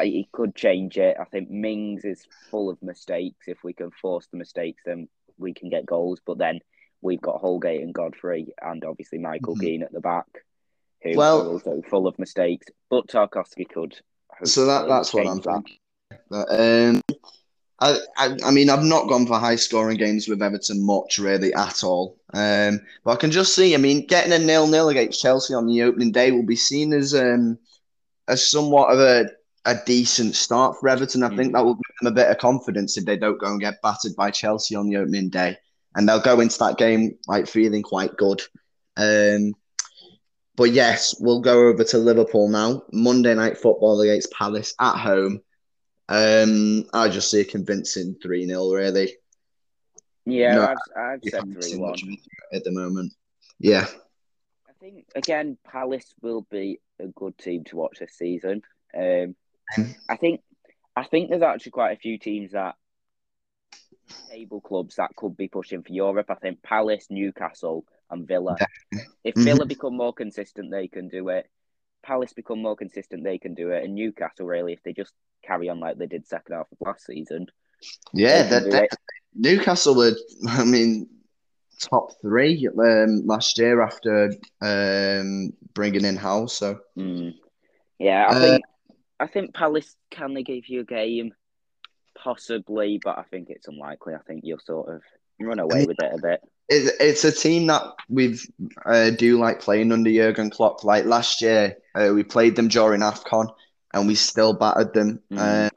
he 0.02 0.28
could 0.32 0.54
change 0.54 0.96
it. 0.98 1.16
I 1.20 1.24
think 1.24 1.50
Mings 1.50 2.04
is 2.04 2.26
full 2.50 2.70
of 2.70 2.82
mistakes. 2.82 3.46
If 3.46 3.62
we 3.62 3.72
can 3.72 3.90
force 3.90 4.26
the 4.30 4.38
mistakes, 4.38 4.82
then 4.84 5.08
we 5.38 5.54
can 5.54 5.68
get 5.68 5.86
goals. 5.86 6.20
But 6.24 6.38
then 6.38 6.60
we've 7.00 7.20
got 7.20 7.40
Holgate 7.40 7.82
and 7.82 7.94
Godfrey, 7.94 8.54
and 8.60 8.84
obviously 8.84 9.18
Michael 9.18 9.54
mm-hmm. 9.54 9.64
Keane 9.64 9.82
at 9.82 9.92
the 9.92 10.00
back, 10.00 10.26
who 11.02 11.12
well, 11.16 11.42
are 11.42 11.52
also 11.52 11.82
full 11.88 12.06
of 12.06 12.18
mistakes. 12.18 12.66
But 12.88 13.08
Tarkowski 13.08 13.68
could. 13.68 13.98
So 14.44 14.66
that 14.66 14.88
that's 14.88 15.12
what 15.12 15.26
I'm 15.26 15.40
thinking. 15.40 15.76
Um, 16.32 17.02
I, 17.80 17.98
I, 18.16 18.36
I 18.44 18.50
mean, 18.52 18.70
I've 18.70 18.84
not 18.84 19.08
gone 19.08 19.26
for 19.26 19.38
high 19.38 19.56
scoring 19.56 19.98
games 19.98 20.28
with 20.28 20.42
Everton 20.42 20.86
much, 20.86 21.18
really, 21.18 21.52
at 21.54 21.82
all. 21.82 22.16
Um, 22.32 22.80
but 23.04 23.12
I 23.12 23.16
can 23.16 23.30
just 23.30 23.54
see, 23.54 23.74
I 23.74 23.78
mean, 23.78 24.06
getting 24.06 24.32
a 24.32 24.38
nil 24.38 24.66
nil 24.66 24.88
against 24.88 25.20
Chelsea 25.20 25.54
on 25.54 25.66
the 25.66 25.82
opening 25.82 26.12
day 26.12 26.30
will 26.30 26.46
be 26.46 26.56
seen 26.56 26.92
as 26.92 27.14
um, 27.14 27.58
as 28.28 28.48
somewhat 28.48 28.92
of 28.92 29.00
a 29.00 29.26
a 29.64 29.76
decent 29.86 30.34
start 30.34 30.76
for 30.78 30.88
Everton. 30.88 31.22
I 31.22 31.28
mm. 31.28 31.36
think 31.36 31.52
that 31.52 31.64
will 31.64 31.74
give 31.74 31.96
them 32.00 32.12
a 32.12 32.14
bit 32.14 32.30
of 32.30 32.38
confidence 32.38 32.96
if 32.96 33.04
they 33.04 33.16
don't 33.16 33.40
go 33.40 33.46
and 33.46 33.60
get 33.60 33.82
battered 33.82 34.16
by 34.16 34.30
Chelsea 34.30 34.74
on 34.74 34.88
the 34.88 34.96
opening 34.96 35.28
day, 35.28 35.56
and 35.94 36.08
they'll 36.08 36.20
go 36.20 36.40
into 36.40 36.58
that 36.58 36.78
game 36.78 37.18
like 37.26 37.46
feeling 37.46 37.82
quite 37.82 38.16
good. 38.16 38.42
Um, 38.96 39.54
but 40.56 40.70
yes, 40.70 41.16
we'll 41.18 41.40
go 41.40 41.68
over 41.68 41.82
to 41.84 41.98
Liverpool 41.98 42.48
now. 42.48 42.84
Monday 42.92 43.34
night 43.34 43.56
football 43.56 44.00
against 44.00 44.32
Palace 44.32 44.74
at 44.80 44.96
home. 44.96 45.40
Um, 46.08 46.84
I 46.92 47.08
just 47.08 47.30
see 47.30 47.40
a 47.40 47.44
convincing 47.44 48.16
three 48.22 48.46
0 48.46 48.70
really. 48.72 49.16
Yeah, 50.24 50.54
no, 50.54 50.66
I've, 50.66 50.78
I've 50.96 51.24
said 51.24 51.44
three 51.52 51.76
one 51.76 51.98
at 52.52 52.64
the 52.64 52.72
moment. 52.72 53.12
Yeah, 53.58 53.86
I 54.68 54.72
think 54.80 55.06
again 55.14 55.58
Palace 55.64 56.14
will 56.20 56.46
be 56.50 56.80
a 57.00 57.06
good 57.06 57.38
team 57.38 57.64
to 57.64 57.76
watch 57.76 57.98
this 57.98 58.14
season. 58.14 58.62
Um, 58.96 59.34
I 60.08 60.16
think 60.16 60.42
I 60.94 61.04
think 61.04 61.30
there's 61.30 61.42
actually 61.42 61.72
quite 61.72 61.92
a 61.92 62.00
few 62.00 62.18
teams 62.18 62.52
that 62.52 62.74
table 64.28 64.60
clubs 64.60 64.96
that 64.96 65.14
could 65.16 65.36
be 65.36 65.48
pushing 65.48 65.82
for 65.82 65.92
Europe. 65.92 66.30
I 66.30 66.34
think 66.34 66.62
Palace, 66.62 67.06
Newcastle, 67.10 67.84
and 68.10 68.26
Villa. 68.26 68.56
If 69.24 69.34
Mhm. 69.36 69.44
Villa 69.44 69.66
become 69.66 69.96
more 69.96 70.12
consistent, 70.12 70.70
they 70.70 70.88
can 70.88 71.08
do 71.08 71.28
it. 71.28 71.48
Palace 72.02 72.32
become 72.32 72.60
more 72.62 72.76
consistent, 72.76 73.24
they 73.24 73.38
can 73.38 73.54
do 73.54 73.70
it. 73.70 73.84
And 73.84 73.94
Newcastle, 73.94 74.46
really, 74.46 74.72
if 74.72 74.82
they 74.82 74.92
just 74.92 75.12
carry 75.44 75.68
on 75.68 75.80
like 75.80 75.98
they 75.98 76.06
did 76.06 76.26
second 76.26 76.54
half 76.54 76.66
of 76.72 76.78
last 76.80 77.06
season, 77.06 77.46
Yeah, 78.12 78.42
They 78.42 78.48
can 78.48 78.50
they're, 78.50 78.60
do 78.64 78.70
they're- 78.70 78.84
it. 78.84 78.90
Newcastle 79.34 79.94
were, 79.96 80.12
I 80.48 80.64
mean, 80.64 81.08
top 81.80 82.12
three 82.20 82.68
um, 82.78 83.26
last 83.26 83.58
year 83.58 83.80
after 83.82 84.32
um, 84.60 85.52
bringing 85.74 86.04
in 86.04 86.16
Howe. 86.16 86.46
So 86.46 86.78
Mm. 86.96 87.34
Yeah, 87.98 88.26
I 88.28 88.36
Uh, 88.36 88.40
think 88.40 88.64
I 89.20 89.26
think 89.28 89.54
Palace 89.54 89.96
can 90.10 90.34
they 90.34 90.42
give 90.42 90.68
you 90.68 90.80
a 90.80 90.84
game, 90.84 91.32
possibly, 92.16 92.98
but 93.02 93.18
I 93.18 93.22
think 93.30 93.48
it's 93.50 93.68
unlikely. 93.68 94.14
I 94.14 94.22
think 94.26 94.42
you'll 94.44 94.58
sort 94.58 94.88
of 94.94 95.02
run 95.40 95.58
away 95.60 95.78
mean- 95.80 95.86
with 95.88 96.02
it 96.02 96.12
a 96.12 96.20
bit. 96.20 96.40
It, 96.68 96.94
it's 97.00 97.24
a 97.24 97.32
team 97.32 97.66
that 97.66 97.82
we've 98.08 98.44
uh, 98.86 99.10
do 99.10 99.38
like 99.38 99.60
playing 99.60 99.92
under 99.92 100.10
Jurgen 100.10 100.50
Klopp. 100.50 100.84
Like 100.84 101.04
last 101.04 101.40
year, 101.42 101.76
uh, 101.94 102.10
we 102.14 102.22
played 102.22 102.56
them 102.56 102.68
during 102.68 103.00
Afcon, 103.00 103.48
and 103.94 104.06
we 104.06 104.14
still 104.14 104.52
battered 104.52 104.94
them. 104.94 105.20
Mm. 105.32 105.66
Uh, 105.66 105.70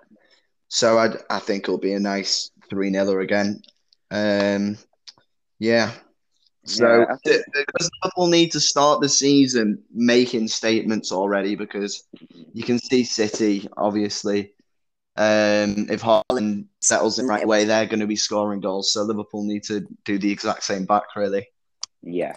so 0.68 0.98
I 0.98 1.16
I 1.30 1.40
think 1.40 1.64
it'll 1.64 1.78
be 1.78 1.94
a 1.94 2.00
nice 2.00 2.52
three 2.70 2.92
0 2.92 3.22
again. 3.22 3.62
Um, 4.12 4.78
yeah. 5.60 5.92
So 6.66 6.88
Yeah, 6.88 7.16
think- 7.24 7.46
because 7.54 7.90
Liverpool 8.04 8.28
need 8.28 8.52
to 8.54 8.60
start 8.60 9.02
the 9.02 9.10
season 9.10 9.84
making 9.94 10.48
statements 10.48 11.12
already 11.12 11.56
because 11.56 12.08
you 12.54 12.64
can 12.64 12.80
see 12.80 13.04
City 13.04 13.68
obviously. 13.78 14.55
Um, 15.18 15.88
if 15.90 16.02
Haaland 16.02 16.66
settles 16.82 17.20
in 17.20 17.28
right 17.28 17.44
away, 17.44 17.66
they're 17.66 17.86
going 17.86 18.02
to 18.02 18.08
be 18.08 18.18
scoring 18.18 18.60
goals. 18.60 18.92
So 18.92 19.04
Liverpool 19.04 19.44
need 19.44 19.64
to 19.64 19.88
do 20.04 20.18
the 20.18 20.32
exact 20.32 20.64
same 20.64 20.86
back, 20.86 21.16
really. 21.16 21.48
Yeah. 22.02 22.36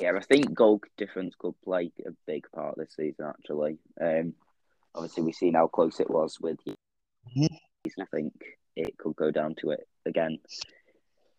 Yeah, 0.00 0.12
I 0.16 0.20
think 0.20 0.54
goal 0.54 0.80
difference 0.96 1.34
could 1.38 1.54
play 1.62 1.92
a 2.06 2.10
big 2.26 2.46
part 2.54 2.76
this 2.78 2.94
season, 2.96 3.26
actually. 3.28 3.78
Um, 4.00 4.34
obviously, 4.94 5.22
we've 5.22 5.34
seen 5.34 5.54
how 5.54 5.66
close 5.68 6.00
it 6.00 6.10
was 6.10 6.40
with 6.40 6.58
Mhm. 7.36 7.58
I 8.00 8.04
think 8.06 8.32
it 8.74 8.96
could 8.96 9.14
go 9.16 9.30
down 9.30 9.54
to 9.56 9.70
it 9.70 9.86
again. 10.06 10.38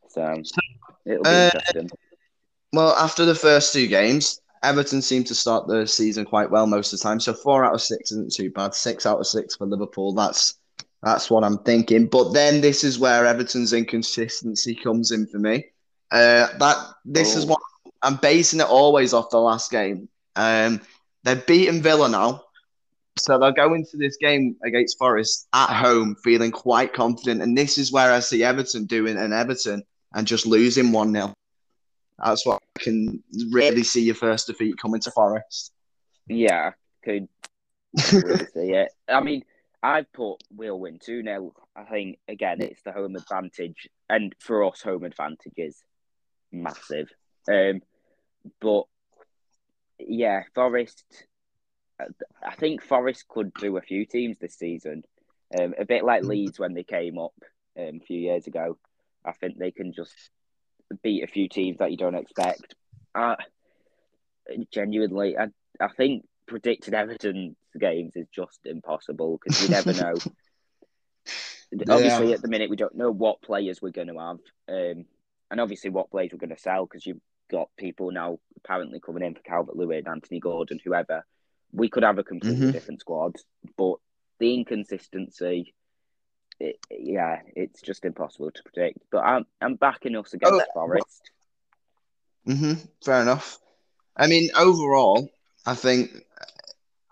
So, 0.10 0.42
it'll 1.06 1.24
be 1.24 1.30
Uh, 1.30 1.52
interesting. 1.54 1.90
Well, 2.72 2.94
after 2.94 3.26
the 3.26 3.36
first 3.36 3.74
two 3.74 3.88
games, 3.88 4.40
Everton 4.64 5.02
seemed 5.02 5.28
to 5.28 5.36
start 5.36 5.68
the 5.68 5.86
season 5.86 6.26
quite 6.26 6.50
well 6.50 6.66
most 6.66 6.94
of 6.94 7.00
the 7.00 7.04
time. 7.04 7.20
So 7.20 7.34
four 7.34 7.66
out 7.66 7.74
of 7.74 7.82
six 7.82 8.12
isn't 8.12 8.34
too 8.34 8.50
bad. 8.50 8.74
Six 8.74 9.06
out 9.06 9.20
of 9.20 9.28
six 9.28 9.56
for 9.56 9.66
Liverpool. 9.68 10.14
That's 10.14 10.56
that's 11.02 11.30
what 11.30 11.44
I'm 11.44 11.58
thinking. 11.60 12.08
But 12.08 12.32
then 12.32 12.62
this 12.62 12.84
is 12.86 12.98
where 12.98 13.26
Everton's 13.26 13.74
inconsistency 13.74 14.74
comes 14.74 15.12
in 15.12 15.28
for 15.28 15.38
me. 15.38 15.66
Uh, 16.12 16.48
that 16.60 16.78
this 17.04 17.36
is 17.36 17.44
Oh. 17.44 17.50
what 17.50 17.60
I'm 18.02 18.16
basing 18.18 18.62
it 18.62 18.68
always 18.68 19.14
off 19.14 19.30
the 19.30 19.40
last 19.40 19.70
game. 19.70 20.08
Um, 20.36 20.82
they've 21.24 21.46
beaten 21.46 21.82
Villa 21.82 22.08
now, 22.08 22.44
so 23.18 23.38
they'll 23.38 23.52
go 23.52 23.74
into 23.74 23.98
this 23.98 24.18
game 24.18 24.56
against 24.64 24.98
Forest 24.98 25.48
at 25.54 25.70
home 25.74 26.16
feeling 26.24 26.52
quite 26.52 26.94
confident. 26.94 27.42
And 27.42 27.58
this 27.58 27.78
is 27.78 27.92
where 27.92 28.12
I 28.12 28.20
see 28.20 28.44
Everton 28.44 28.86
doing 28.86 29.18
an 29.18 29.34
Everton 29.34 29.84
and 30.14 30.26
just 30.26 30.46
losing 30.46 30.92
one 30.92 31.14
0 31.14 31.34
That's 32.24 32.46
what 32.46 32.62
I 32.78 32.80
can 32.80 33.24
really 33.52 33.84
see 33.84 34.04
your 34.04 34.16
first 34.16 34.48
defeat 34.48 34.78
coming 34.78 35.02
to 35.02 35.12
Forest. 35.12 35.72
Yeah, 36.28 36.72
could 37.04 37.28
really 38.12 38.46
see 38.54 38.72
it. 38.72 38.90
I 39.08 39.22
mean, 39.22 39.44
I've 39.82 40.12
put 40.14 40.38
we'll 40.50 40.80
win 40.80 41.00
2 41.00 41.24
0. 41.24 41.54
I 41.76 41.84
think, 41.84 42.20
again, 42.28 42.62
it's 42.62 42.82
the 42.84 42.92
home 42.92 43.16
advantage. 43.16 43.90
And 44.10 44.34
for 44.40 44.64
us, 44.66 44.82
home 44.82 45.04
advantage 45.04 45.54
is 45.58 45.84
massive. 46.52 47.10
Um, 47.52 47.82
but 48.62 48.84
yeah, 50.00 50.44
Forest, 50.56 51.04
I 52.00 52.56
think 52.56 52.82
Forest 52.82 53.28
could 53.28 53.54
do 53.56 53.78
a 53.78 53.82
few 53.82 54.06
teams 54.06 54.38
this 54.40 54.56
season. 54.56 55.04
Um, 55.58 55.74
a 55.78 55.86
bit 55.86 56.04
like 56.04 56.24
Leeds 56.24 56.60
when 56.60 56.74
they 56.74 56.84
came 56.84 57.18
up 57.18 57.34
um, 57.78 58.00
a 58.02 58.06
few 58.06 58.20
years 58.20 58.48
ago. 58.48 58.78
I 59.26 59.34
think 59.34 59.58
they 59.58 59.72
can 59.72 59.94
just 59.94 60.14
beat 61.02 61.24
a 61.24 61.28
few 61.28 61.48
teams 61.50 61.78
that 61.80 61.92
you 61.92 61.98
don't 61.98 62.16
expect. 62.16 62.76
Uh, 63.16 63.36
genuinely, 64.72 65.38
I, 65.38 65.48
I 65.80 65.88
think 65.90 66.26
predicting 66.48 66.94
Everton's 66.94 67.56
games 67.80 68.14
is 68.16 68.28
just 68.34 68.60
impossible 68.66 69.40
because 69.44 69.60
you 69.62 69.70
never 69.70 69.94
know. 69.94 70.14
Obviously, 71.90 72.34
at 72.34 72.42
the 72.42 72.48
minute, 72.48 72.70
we 72.70 72.76
don't 72.76 72.96
know 72.96 73.12
what 73.12 73.42
players 73.42 73.82
we're 73.82 73.90
going 73.92 74.10
to 74.10 74.20
have, 74.20 74.38
um, 74.70 75.06
and 75.50 75.60
obviously 75.60 75.90
what 75.90 76.12
players 76.12 76.30
we're 76.32 76.38
going 76.38 76.56
to 76.56 76.62
sell 76.62 76.86
because 76.86 77.06
you've 77.06 77.22
got 77.50 77.70
people 77.78 78.12
now 78.12 78.38
apparently 78.58 79.00
coming 79.00 79.24
in 79.24 79.34
for 79.34 79.42
Calvert 79.42 79.76
Lewin, 79.76 80.08
Anthony 80.08 80.40
Gordon, 80.40 80.80
whoever. 80.84 81.26
We 81.72 81.90
could 81.90 82.04
have 82.04 82.20
a 82.20 82.24
completely 82.24 82.68
Mhm. 82.68 82.72
different 82.74 83.02
squad, 83.02 83.38
but 83.76 83.96
the 84.40 84.54
inconsistency, 84.54 85.74
it, 86.60 86.78
yeah, 86.90 87.40
it's 87.56 87.82
just 87.82 88.06
impossible 88.06 88.52
to 88.52 88.64
predict. 88.64 89.00
But 89.12 89.20
I'm 89.26 89.46
I'm 89.62 89.76
backing 89.76 90.16
us 90.16 90.34
against 90.34 90.54
Oh, 90.54 90.62
Forest. 90.74 91.32
hmm 92.46 92.74
Fair 93.04 93.22
enough. 93.22 93.60
I 94.18 94.28
mean, 94.28 94.50
overall, 94.58 95.30
I 95.66 95.76
think 95.76 96.12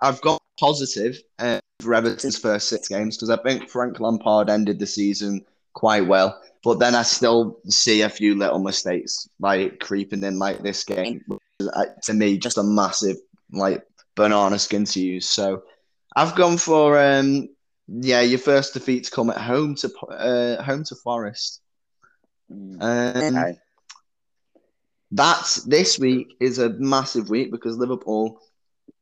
I've 0.01 0.21
got 0.21 0.41
positive 0.59 1.17
uh, 1.39 1.59
for 1.81 1.93
Everton's 1.93 2.37
first 2.37 2.69
six 2.69 2.87
games 2.87 3.17
because 3.17 3.29
I 3.29 3.37
think 3.37 3.69
Frank 3.69 3.99
Lampard 3.99 4.49
ended 4.49 4.79
the 4.79 4.85
season 4.87 5.41
quite 5.73 6.07
well. 6.07 6.39
But 6.63 6.79
then 6.79 6.95
I 6.95 7.03
still 7.03 7.57
see 7.67 8.01
a 8.01 8.09
few 8.09 8.35
little 8.37 8.59
mistakes 8.59 9.27
like 9.39 9.79
creeping 9.79 10.23
in, 10.23 10.39
like 10.39 10.61
this 10.63 10.83
game. 10.83 11.21
Uh, 11.61 11.85
To 12.03 12.13
me, 12.13 12.37
just 12.37 12.57
a 12.57 12.63
massive 12.63 13.17
like 13.51 13.83
banana 14.15 14.57
skin 14.59 14.85
to 14.85 14.99
use. 14.99 15.27
So 15.27 15.61
I've 16.15 16.35
gone 16.35 16.57
for 16.57 16.99
um, 16.99 17.49
yeah, 17.99 18.21
your 18.21 18.39
first 18.39 18.73
defeat 18.73 19.05
to 19.05 19.11
come 19.11 19.29
at 19.29 19.37
home 19.37 19.75
to 19.75 19.91
uh, 20.07 20.63
home 20.63 20.83
to 20.85 20.95
Forest. 20.95 21.61
Mm, 22.51 22.81
Um, 22.81 23.35
okay. 23.37 23.57
That's 25.11 25.63
this 25.63 25.99
week 25.99 26.35
is 26.39 26.57
a 26.59 26.69
massive 26.69 27.29
week 27.29 27.51
because 27.51 27.77
Liverpool 27.77 28.39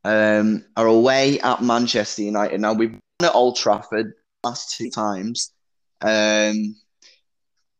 um, 0.03 0.65
are 0.75 0.87
away 0.87 1.39
at 1.41 1.61
Manchester 1.61 2.23
United. 2.23 2.59
Now 2.61 2.73
we've 2.73 2.91
won 2.91 3.01
at 3.21 3.35
Old 3.35 3.57
Trafford 3.57 4.13
last 4.43 4.75
two 4.75 4.89
times. 4.89 5.53
Um, 6.01 6.75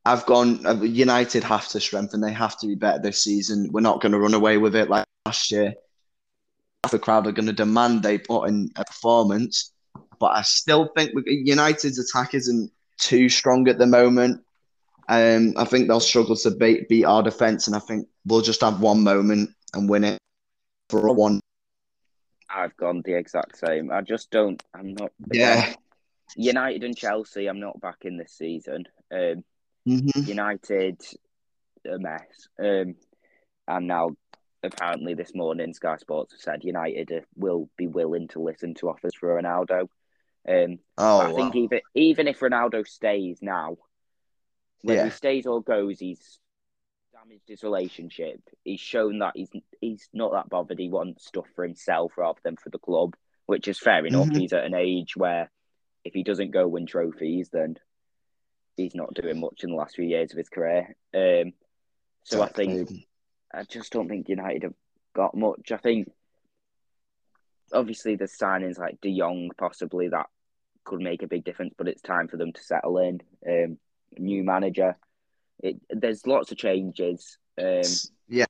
I've 0.06 0.26
gone. 0.26 0.66
uh, 0.66 0.82
United 0.82 1.44
have 1.44 1.68
to 1.70 1.80
strengthen. 1.80 2.22
They 2.22 2.34
have 2.34 2.58
to 2.60 2.68
be 2.68 2.76
better 2.76 3.00
this 3.00 3.24
season. 3.24 3.70
We're 3.72 3.82
not 3.82 4.02
going 4.02 4.12
to 4.12 4.20
run 4.20 4.34
away 4.34 4.58
with 4.58 4.76
it 4.76 4.90
like 4.90 5.06
last 5.26 5.52
year. 5.52 5.74
The 6.92 7.00
crowd 7.00 7.28
are 7.28 7.32
going 7.32 7.48
to 7.48 7.54
demand 7.54 8.04
they 8.04 8.18
put 8.18 8.46
in 8.46 8.70
a 8.76 8.86
performance, 8.86 9.74
but 10.20 10.28
I 10.28 10.42
still 10.42 10.90
think 10.96 11.12
United's 11.26 12.00
attack 12.00 12.34
isn't 12.34 12.72
too 12.98 13.30
strong 13.30 13.68
at 13.68 13.78
the 13.78 13.88
moment. 13.88 14.44
Um, 15.08 15.54
I 15.58 15.66
think 15.66 15.88
they'll 15.88 16.00
struggle 16.00 16.36
to 16.36 16.52
beat, 16.52 16.88
beat 16.88 17.06
our 17.06 17.24
defense, 17.24 17.68
and 17.68 17.76
I 17.76 17.80
think 17.80 18.08
we'll 18.26 18.42
just 18.42 18.62
have 18.62 18.82
one 18.82 19.04
moment 19.04 19.52
and 19.74 19.90
win 19.90 20.04
it 20.04 20.20
for 20.90 21.08
a 21.08 21.14
one. 21.14 21.40
I've 22.50 22.76
gone 22.78 23.02
the 23.04 23.18
exact 23.18 23.58
same. 23.58 23.92
I 23.92 24.02
just 24.02 24.30
don't. 24.32 24.62
I'm 24.74 24.94
not. 24.94 25.12
Yeah. 25.32 25.74
United 26.36 26.84
and 26.84 26.96
Chelsea. 26.96 27.48
I'm 27.48 27.60
not 27.60 27.80
backing 27.82 28.18
this 28.18 28.34
season. 28.34 28.86
Um, 29.12 29.44
Mhm. 29.88 30.28
United, 30.28 31.02
a 31.90 31.98
mess. 31.98 32.48
Um, 32.60 32.96
and 33.68 33.88
now, 33.88 34.10
apparently, 34.62 35.14
this 35.14 35.34
morning, 35.34 35.74
Sky 35.74 35.98
Sports 35.98 36.34
have 36.34 36.42
said 36.42 36.64
United 36.64 37.26
will 37.36 37.70
be 37.78 37.88
willing 37.88 38.28
to 38.30 38.42
listen 38.42 38.76
to 38.76 38.90
offers 38.90 39.16
for 39.16 39.42
Ronaldo. 39.42 39.88
Um, 40.48 40.80
Oh, 40.98 41.20
I 41.20 41.34
think 41.34 41.56
even 41.56 41.82
even 41.96 42.28
if 42.28 42.40
Ronaldo 42.40 42.88
stays 42.88 43.40
now, 43.42 43.78
whether 44.82 45.00
he 45.06 45.10
stays 45.12 45.46
or 45.46 45.62
goes, 45.62 46.00
he's 46.00 46.40
damaged 47.14 47.48
his 47.48 47.64
relationship. 47.64 48.42
He's 48.64 48.80
shown 48.80 49.20
that 49.20 49.34
he's 49.36 49.50
he's 49.82 50.08
not 50.14 50.32
that 50.34 50.50
bothered. 50.50 50.80
He 50.80 50.90
wants 50.90 51.26
stuff 51.28 51.48
for 51.56 51.64
himself 51.64 52.18
rather 52.18 52.40
than 52.44 52.56
for 52.58 52.70
the 52.70 52.80
club, 52.80 53.16
which 53.46 53.68
is 53.68 53.80
fair 53.80 54.06
enough. 54.06 54.28
Mhm. 54.28 54.40
He's 54.40 54.54
at 54.54 54.66
an 54.66 54.74
age 54.74 55.16
where 55.16 55.52
if 56.04 56.14
he 56.14 56.24
doesn't 56.24 56.52
go 56.52 56.68
win 56.68 56.86
trophies, 56.86 57.50
then 57.50 57.78
he's 58.78 58.96
not 58.96 59.14
doing 59.14 59.40
much 59.40 59.64
in 59.64 59.72
the 59.72 59.76
last 59.76 59.96
few 59.96 60.06
years 60.06 60.32
of 60.32 60.38
his 60.38 60.50
career. 60.50 60.96
Um, 61.14 61.54
so 62.24 62.42
I 62.42 62.48
think 62.56 62.72
I 63.54 63.64
just 63.64 63.92
don't 63.92 64.08
think 64.08 64.30
United 64.30 64.64
have 64.64 64.74
got 65.14 65.36
much. 65.36 65.72
I 65.72 65.78
think 65.78 66.12
obviously 67.74 68.16
the 68.16 68.26
signings 68.26 68.78
like 68.78 69.00
De 69.02 69.18
Jong 69.18 69.52
possibly 69.58 70.10
that 70.10 70.28
could 70.86 71.02
make 71.02 71.24
a 71.24 71.28
big 71.28 71.44
difference, 71.44 71.74
but 71.78 71.88
it's 71.88 72.02
time 72.02 72.28
for 72.28 72.38
them 72.38 72.52
to 72.54 72.64
settle 72.64 72.98
in. 72.98 73.22
Um, 73.48 73.78
new 74.18 74.44
manager. 74.44 74.98
It, 75.62 75.78
there's 75.90 76.26
lots 76.26 76.52
of 76.52 76.58
changes. 76.58 77.38
Um, 77.62 77.82
yeah, 78.28 78.46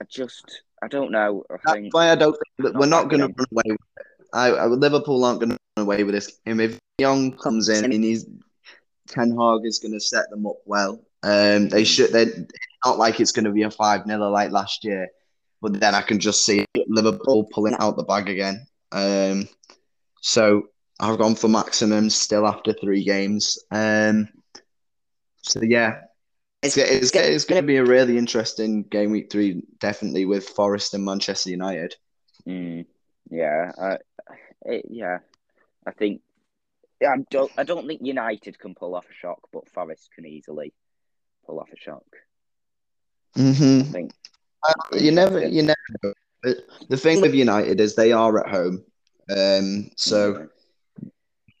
I 0.00 0.04
just 0.08 0.62
I 0.82 0.88
don't 0.88 1.10
know. 1.10 1.44
I 1.50 1.56
that's 1.64 1.72
think 1.74 1.94
why 1.94 2.10
I 2.10 2.14
don't 2.14 2.36
think 2.58 2.74
we're 2.74 2.86
not 2.86 3.08
going 3.08 3.20
to 3.20 3.34
run 3.36 3.46
away 3.52 3.62
with 3.66 3.80
it. 3.98 4.06
I, 4.32 4.48
I, 4.48 4.66
Liverpool 4.66 5.24
aren't 5.24 5.40
going 5.40 5.50
to 5.50 5.58
run 5.76 5.86
away 5.86 6.04
with 6.04 6.14
this 6.14 6.38
game. 6.44 6.60
If 6.60 6.78
De 6.98 7.04
Jong 7.04 7.32
comes 7.36 7.68
in 7.68 7.84
and 7.84 8.02
he's 8.04 8.26
Ten 9.06 9.36
Hag 9.36 9.60
is 9.64 9.78
going 9.78 9.92
to 9.92 10.00
set 10.00 10.28
them 10.30 10.46
up 10.46 10.56
well. 10.64 11.00
Um, 11.22 11.68
they 11.68 11.84
should. 11.84 12.12
They 12.12 12.26
not 12.84 12.98
like 12.98 13.20
it's 13.20 13.32
going 13.32 13.44
to 13.44 13.52
be 13.52 13.62
a 13.62 13.70
5 13.70 14.06
0 14.06 14.30
like 14.30 14.50
last 14.50 14.84
year. 14.84 15.08
But 15.62 15.80
then 15.80 15.94
I 15.94 16.02
can 16.02 16.18
just 16.18 16.44
see 16.44 16.64
Liverpool 16.86 17.48
pulling 17.52 17.76
out 17.78 17.96
the 17.96 18.04
bag 18.04 18.28
again. 18.28 18.66
Um, 18.92 19.48
so 20.20 20.68
I've 21.00 21.18
gone 21.18 21.34
for 21.34 21.48
maximum 21.48 22.10
still 22.10 22.46
after 22.46 22.72
three 22.72 23.04
games. 23.04 23.58
Um, 23.70 24.28
so 25.42 25.60
yeah, 25.62 26.00
it's, 26.62 26.76
it's, 26.76 27.14
it's 27.14 27.44
going 27.44 27.62
to 27.62 27.66
be 27.66 27.76
a 27.76 27.84
really 27.84 28.18
interesting 28.18 28.82
game 28.84 29.10
week 29.10 29.30
three, 29.30 29.62
definitely 29.78 30.24
with 30.24 30.48
Forest 30.48 30.94
and 30.94 31.04
Manchester 31.04 31.50
United. 31.50 31.94
Mm, 32.46 32.86
yeah, 33.30 33.72
uh, 33.78 33.96
it, 34.64 34.86
yeah, 34.88 35.18
I 35.86 35.92
think 35.92 36.22
I 37.02 37.16
don't. 37.30 37.52
I 37.56 37.64
don't 37.64 37.86
think 37.86 38.00
United 38.02 38.58
can 38.58 38.74
pull 38.74 38.94
off 38.94 39.06
a 39.10 39.14
shock, 39.14 39.40
but 39.52 39.68
Forest 39.68 40.10
can 40.14 40.26
easily 40.26 40.72
pull 41.44 41.60
off 41.60 41.68
a 41.72 41.76
shock. 41.78 42.04
Mm-hmm. 43.36 43.88
I 43.88 43.92
think 43.92 44.12
you 44.92 45.12
never, 45.12 45.46
you 45.46 45.62
never. 45.62 45.76
know. 46.02 46.12
The 46.88 46.96
thing 46.96 47.20
with 47.20 47.34
United 47.34 47.80
is 47.80 47.94
they 47.94 48.12
are 48.12 48.38
at 48.38 48.48
home, 48.48 48.84
um, 49.36 49.90
so 49.96 50.48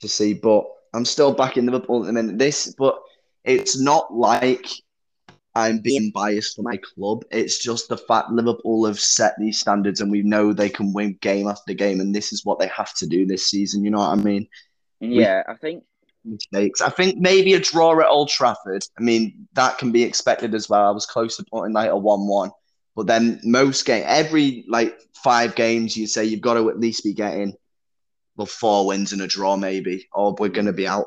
to 0.00 0.08
see. 0.08 0.34
But 0.34 0.66
I'm 0.94 1.04
still 1.04 1.32
back 1.32 1.56
in 1.56 1.66
Liverpool 1.66 2.02
at 2.02 2.06
the 2.06 2.12
minute. 2.12 2.38
This, 2.38 2.74
but 2.78 3.00
it's 3.44 3.78
not 3.78 4.14
like 4.14 4.66
I'm 5.56 5.78
being 5.78 6.10
biased 6.10 6.56
for 6.56 6.62
my 6.62 6.76
club. 6.76 7.24
It's 7.30 7.58
just 7.58 7.88
the 7.88 7.96
fact 7.96 8.30
Liverpool 8.30 8.86
have 8.86 9.00
set 9.00 9.34
these 9.38 9.58
standards 9.58 10.00
and 10.00 10.10
we 10.10 10.22
know 10.22 10.52
they 10.52 10.68
can 10.68 10.92
win 10.92 11.18
game 11.22 11.48
after 11.48 11.72
game, 11.72 12.00
and 12.00 12.14
this 12.14 12.32
is 12.32 12.44
what 12.44 12.58
they 12.58 12.68
have 12.68 12.94
to 12.96 13.06
do 13.06 13.26
this 13.26 13.46
season. 13.46 13.84
You 13.84 13.90
know 13.90 13.98
what 13.98 14.10
I 14.10 14.16
mean? 14.16 14.46
Yeah, 15.00 15.42
we, 15.48 15.54
I 15.54 15.56
think 15.56 15.84
mistakes. 16.26 16.80
I 16.80 16.90
think 16.90 17.18
maybe 17.18 17.54
a 17.54 17.60
draw 17.60 17.98
at 18.00 18.08
Old 18.08 18.28
Trafford. 18.28 18.84
I 18.98 19.02
mean, 19.02 19.48
that 19.54 19.78
can 19.78 19.92
be 19.92 20.02
expected 20.02 20.54
as 20.54 20.68
well. 20.68 20.86
I 20.86 20.90
was 20.90 21.06
close 21.06 21.36
to 21.36 21.44
putting 21.50 21.72
like 21.72 21.90
a 21.90 21.96
one-one, 21.96 22.50
but 22.96 23.06
then 23.06 23.40
most 23.44 23.84
game, 23.84 24.02
every 24.06 24.64
like 24.66 24.98
five 25.14 25.54
games, 25.54 25.96
you 25.96 26.06
say 26.06 26.24
you've 26.24 26.40
got 26.40 26.54
to 26.54 26.70
at 26.70 26.80
least 26.80 27.04
be 27.04 27.12
getting 27.12 27.54
well 28.36 28.46
four 28.46 28.86
wins 28.86 29.12
and 29.12 29.20
a 29.20 29.26
draw, 29.26 29.56
maybe, 29.56 30.08
or 30.12 30.34
we're 30.38 30.48
going 30.48 30.66
to 30.66 30.72
be 30.72 30.88
out. 30.88 31.04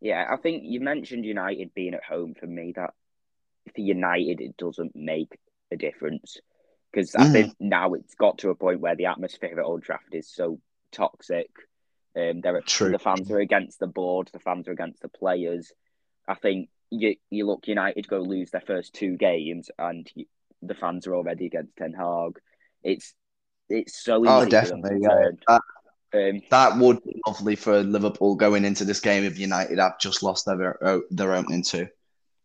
Yeah, 0.00 0.26
I 0.30 0.36
think 0.36 0.62
you 0.64 0.80
mentioned 0.80 1.24
United 1.24 1.74
being 1.74 1.94
at 1.94 2.02
home. 2.02 2.34
For 2.34 2.46
me, 2.46 2.72
that 2.76 2.94
for 3.74 3.80
United, 3.80 4.40
it 4.40 4.56
doesn't 4.56 4.96
make 4.96 5.38
a 5.70 5.76
difference 5.76 6.38
because 6.90 7.12
mm. 7.12 7.20
I 7.20 7.30
think 7.30 7.54
now 7.60 7.92
it's 7.92 8.14
got 8.14 8.38
to 8.38 8.50
a 8.50 8.54
point 8.54 8.80
where 8.80 8.96
the 8.96 9.06
atmosphere 9.06 9.58
at 9.58 9.64
Old 9.64 9.82
Trafford 9.82 10.14
is 10.14 10.28
so 10.28 10.60
toxic. 10.92 11.50
Um, 12.16 12.40
there 12.40 12.56
are 12.56 12.62
True. 12.62 12.90
the 12.90 12.98
fans 12.98 13.30
are 13.30 13.38
against 13.38 13.80
the 13.80 13.86
board, 13.86 14.30
the 14.32 14.38
fans 14.38 14.66
are 14.66 14.72
against 14.72 15.02
the 15.02 15.08
players. 15.08 15.72
I 16.26 16.34
think 16.34 16.70
you 16.90 17.16
you 17.28 17.46
look 17.46 17.68
United 17.68 18.08
go 18.08 18.20
lose 18.20 18.50
their 18.50 18.62
first 18.62 18.94
two 18.94 19.16
games, 19.16 19.70
and 19.78 20.10
you, 20.14 20.24
the 20.62 20.74
fans 20.74 21.06
are 21.06 21.14
already 21.14 21.46
against 21.46 21.76
Ten 21.76 21.92
Hag. 21.92 22.38
It's 22.82 23.14
it's 23.68 24.02
so 24.02 24.24
oh, 24.26 24.38
easy. 24.38 24.46
Oh, 24.46 24.48
definitely. 24.48 24.98
Yeah. 25.02 25.30
That, 25.46 25.62
um, 26.14 26.40
that 26.50 26.78
would 26.78 27.04
be 27.04 27.20
lovely 27.26 27.54
for 27.54 27.82
Liverpool 27.82 28.34
going 28.34 28.64
into 28.64 28.84
this 28.84 29.00
game 29.00 29.24
if 29.24 29.38
United 29.38 29.78
have 29.78 29.98
just 29.98 30.22
lost 30.22 30.46
their 30.46 30.82
uh, 30.84 31.00
their 31.10 31.34
opening 31.34 31.62
two. 31.62 31.88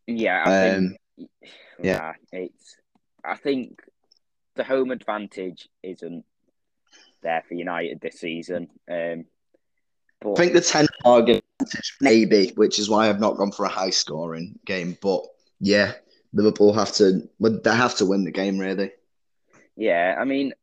Yeah, 0.05 0.43
I 0.45 0.69
um, 0.71 0.95
think, 1.17 1.29
yeah, 1.81 2.13
it's. 2.31 2.75
I 3.23 3.37
think 3.37 3.79
the 4.55 4.65
home 4.65 4.91
advantage 4.91 5.69
isn't 5.81 6.25
there 7.21 7.43
for 7.47 7.53
United 7.53 8.01
this 8.01 8.19
season. 8.19 8.67
Um, 8.91 9.25
but... 10.19 10.33
I 10.33 10.35
think 10.35 10.53
the 10.53 10.61
ten 10.61 10.87
target 11.03 11.43
maybe, 12.01 12.51
which 12.55 12.79
is 12.79 12.89
why 12.89 13.07
I've 13.07 13.21
not 13.21 13.37
gone 13.37 13.51
for 13.51 13.65
a 13.65 13.69
high 13.69 13.91
scoring 13.91 14.59
game. 14.65 14.97
But 15.01 15.23
yeah, 15.59 15.93
Liverpool 16.33 16.73
have 16.73 16.91
to. 16.93 17.29
They 17.39 17.75
have 17.75 17.95
to 17.95 18.05
win 18.05 18.23
the 18.23 18.31
game, 18.31 18.57
really. 18.57 18.91
Yeah, 19.75 20.15
I 20.19 20.25
mean, 20.25 20.53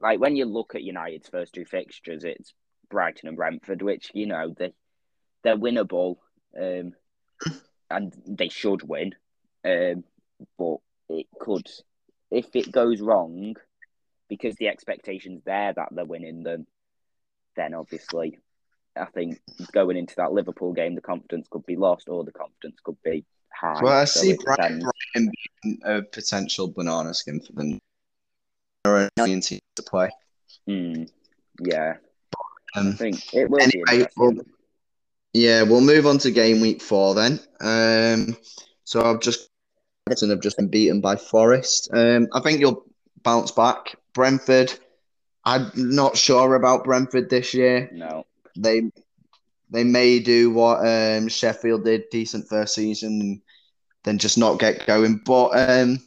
like 0.00 0.20
when 0.20 0.36
you 0.36 0.44
look 0.44 0.74
at 0.74 0.82
United's 0.82 1.28
first 1.28 1.54
two 1.54 1.64
fixtures, 1.64 2.24
it's 2.24 2.52
Brighton 2.90 3.28
and 3.28 3.36
Brentford, 3.36 3.82
which 3.82 4.10
you 4.14 4.26
know 4.26 4.54
they 4.56 4.72
they're 5.42 5.56
winnable, 5.56 6.16
um, 6.58 6.92
and 7.90 8.14
they 8.26 8.48
should 8.48 8.82
win. 8.82 9.14
Um, 9.64 10.04
but 10.58 10.76
it 11.08 11.26
could, 11.40 11.66
if 12.30 12.54
it 12.54 12.70
goes 12.70 13.00
wrong, 13.00 13.56
because 14.28 14.54
the 14.56 14.68
expectations 14.68 15.42
there 15.44 15.72
that 15.72 15.88
they're 15.90 16.04
winning 16.04 16.42
them, 16.42 16.66
then 17.56 17.74
obviously, 17.74 18.38
I 18.94 19.06
think 19.06 19.40
going 19.72 19.96
into 19.96 20.14
that 20.16 20.32
Liverpool 20.32 20.72
game, 20.72 20.94
the 20.94 21.00
confidence 21.00 21.48
could 21.50 21.64
be 21.64 21.76
lost, 21.76 22.08
or 22.08 22.22
the 22.22 22.32
confidence 22.32 22.76
could 22.84 23.02
be 23.02 23.24
high. 23.52 23.82
Well, 23.82 24.00
I 24.00 24.04
so 24.04 24.20
see 24.20 24.36
Brighton, 24.44 24.82
Being 25.16 25.78
a 25.84 26.02
potential 26.02 26.68
banana 26.68 27.14
skin 27.14 27.40
for 27.40 27.52
them 27.52 27.80
are 28.84 29.08
team 29.16 29.40
to 29.40 29.82
play. 29.82 30.10
Mm, 30.68 31.10
yeah, 31.60 31.96
um, 32.74 32.88
I 32.88 32.92
think 32.92 33.34
it 33.34 33.50
will 33.50 33.60
anyway, 33.60 34.06
we'll, 34.16 34.34
yeah, 35.32 35.62
we'll 35.62 35.80
move 35.80 36.06
on 36.06 36.18
to 36.18 36.30
game 36.30 36.60
week 36.60 36.82
four 36.82 37.14
then. 37.14 37.40
Um, 37.60 38.36
so 38.84 39.02
I've 39.02 39.20
just 39.20 39.48
Everton 40.08 40.30
have 40.30 40.40
just 40.40 40.56
been 40.56 40.68
beaten 40.68 41.00
by 41.00 41.16
Forest. 41.16 41.90
Um, 41.92 42.28
I 42.32 42.40
think 42.40 42.60
you'll 42.60 42.84
bounce 43.22 43.50
back. 43.50 43.96
Brentford, 44.12 44.72
I'm 45.44 45.70
not 45.74 46.16
sure 46.16 46.54
about 46.54 46.84
Brentford 46.84 47.28
this 47.28 47.54
year. 47.54 47.90
No, 47.92 48.24
they 48.56 48.90
they 49.70 49.84
may 49.84 50.20
do 50.20 50.50
what 50.50 50.86
um, 50.86 51.28
Sheffield 51.28 51.84
did, 51.84 52.08
decent 52.10 52.48
first 52.48 52.74
season, 52.74 53.42
then 54.06 54.16
just 54.16 54.38
not 54.38 54.58
get 54.58 54.86
going. 54.86 55.20
But 55.24 55.48
um, 55.48 55.98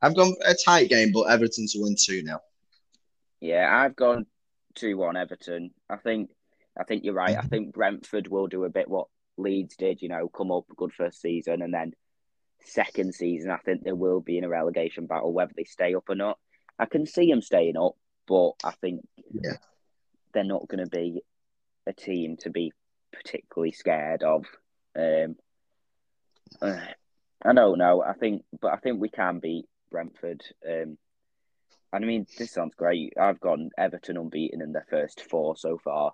I've 0.00 0.16
gone 0.16 0.34
a 0.44 0.54
tight 0.54 0.88
game, 0.88 1.12
but 1.12 1.30
Everton 1.30 1.66
to 1.68 1.78
win 1.80 1.94
2 1.94 2.24
0. 2.24 2.40
Yeah, 3.40 3.68
I've 3.70 3.94
gone 3.94 4.26
2 4.74 4.96
1 4.96 5.16
Everton. 5.16 5.70
I 5.88 5.96
think 5.98 6.30
I 6.76 6.82
think 6.82 7.04
you're 7.04 7.14
right. 7.14 7.36
I 7.36 7.42
think 7.42 7.72
Brentford 7.72 8.26
will 8.26 8.48
do 8.48 8.64
a 8.64 8.70
bit 8.70 8.88
what 8.88 9.06
Leeds 9.36 9.76
did, 9.76 10.02
you 10.02 10.08
know, 10.08 10.28
come 10.28 10.50
up 10.50 10.64
good 10.76 10.92
first 10.92 11.20
season 11.20 11.62
and 11.62 11.72
then 11.72 11.92
second 12.64 13.14
season, 13.14 13.50
I 13.50 13.58
think 13.58 13.82
there 13.82 13.94
will 13.94 14.20
be 14.20 14.38
in 14.38 14.44
a 14.44 14.48
relegation 14.48 15.06
battle, 15.06 15.32
whether 15.32 15.52
they 15.56 15.64
stay 15.64 15.94
up 15.94 16.08
or 16.08 16.14
not. 16.14 16.38
I 16.78 16.86
can 16.86 17.06
see 17.06 17.30
them 17.30 17.42
staying 17.42 17.76
up, 17.76 17.94
but 18.26 18.52
I 18.64 18.72
think 18.80 19.06
yeah. 19.32 19.56
they're 20.32 20.44
not 20.44 20.68
going 20.68 20.84
to 20.84 20.90
be 20.90 21.22
a 21.86 21.92
team 21.92 22.36
to 22.38 22.50
be 22.50 22.72
particularly 23.12 23.72
scared 23.72 24.22
of. 24.22 24.46
Um, 24.96 25.36
uh, 26.62 26.76
I 27.44 27.52
don't 27.52 27.78
know. 27.78 28.02
I 28.02 28.14
think, 28.14 28.44
but 28.60 28.72
I 28.72 28.76
think 28.76 29.00
we 29.00 29.08
can 29.08 29.38
beat 29.38 29.66
Brentford. 29.90 30.42
Um, 30.66 30.96
and 31.92 32.04
I 32.04 32.06
mean, 32.06 32.26
this 32.38 32.52
sounds 32.52 32.74
great. 32.74 33.14
I've 33.20 33.40
gone 33.40 33.70
Everton 33.76 34.16
unbeaten 34.16 34.62
in 34.62 34.72
their 34.72 34.86
first 34.88 35.22
four 35.22 35.56
so 35.56 35.78
far, 35.78 36.12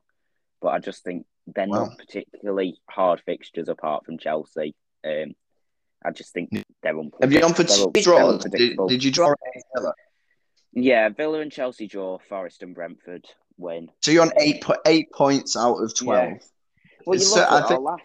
but 0.60 0.68
I 0.68 0.78
just 0.78 1.04
think 1.04 1.26
they're 1.46 1.68
wow. 1.68 1.84
not 1.84 1.98
particularly 1.98 2.78
hard 2.90 3.22
fixtures 3.24 3.68
apart 3.68 4.04
from 4.04 4.18
Chelsea. 4.18 4.74
Um, 5.04 5.34
I 6.04 6.10
just 6.10 6.32
think 6.32 6.50
they're 6.82 6.98
unpredictable. 6.98 7.18
Have 7.22 7.32
you 7.32 7.40
gone 7.40 7.54
for 7.54 7.64
two 7.64 8.02
draws? 8.02 8.44
Did, 8.44 8.76
did, 8.88 9.04
you 9.04 9.10
draw 9.10 9.34
Yeah, 10.72 11.08
Villa 11.08 11.40
and 11.40 11.52
Chelsea 11.52 11.86
draw, 11.86 12.18
Forest 12.28 12.62
and 12.62 12.74
Brentford 12.74 13.26
win. 13.56 13.90
So 14.00 14.10
you're 14.10 14.22
on 14.22 14.32
eight 14.40 14.64
eight 14.86 15.12
points 15.12 15.56
out 15.56 15.76
of 15.76 15.94
twelve. 15.94 16.30
Yeah. 16.30 16.38
Well, 17.06 17.18
you 17.18 17.24
so, 17.24 17.40
look 17.40 17.50
at 17.50 17.64
I 17.64 17.68
think 17.68 17.80
last... 17.80 18.02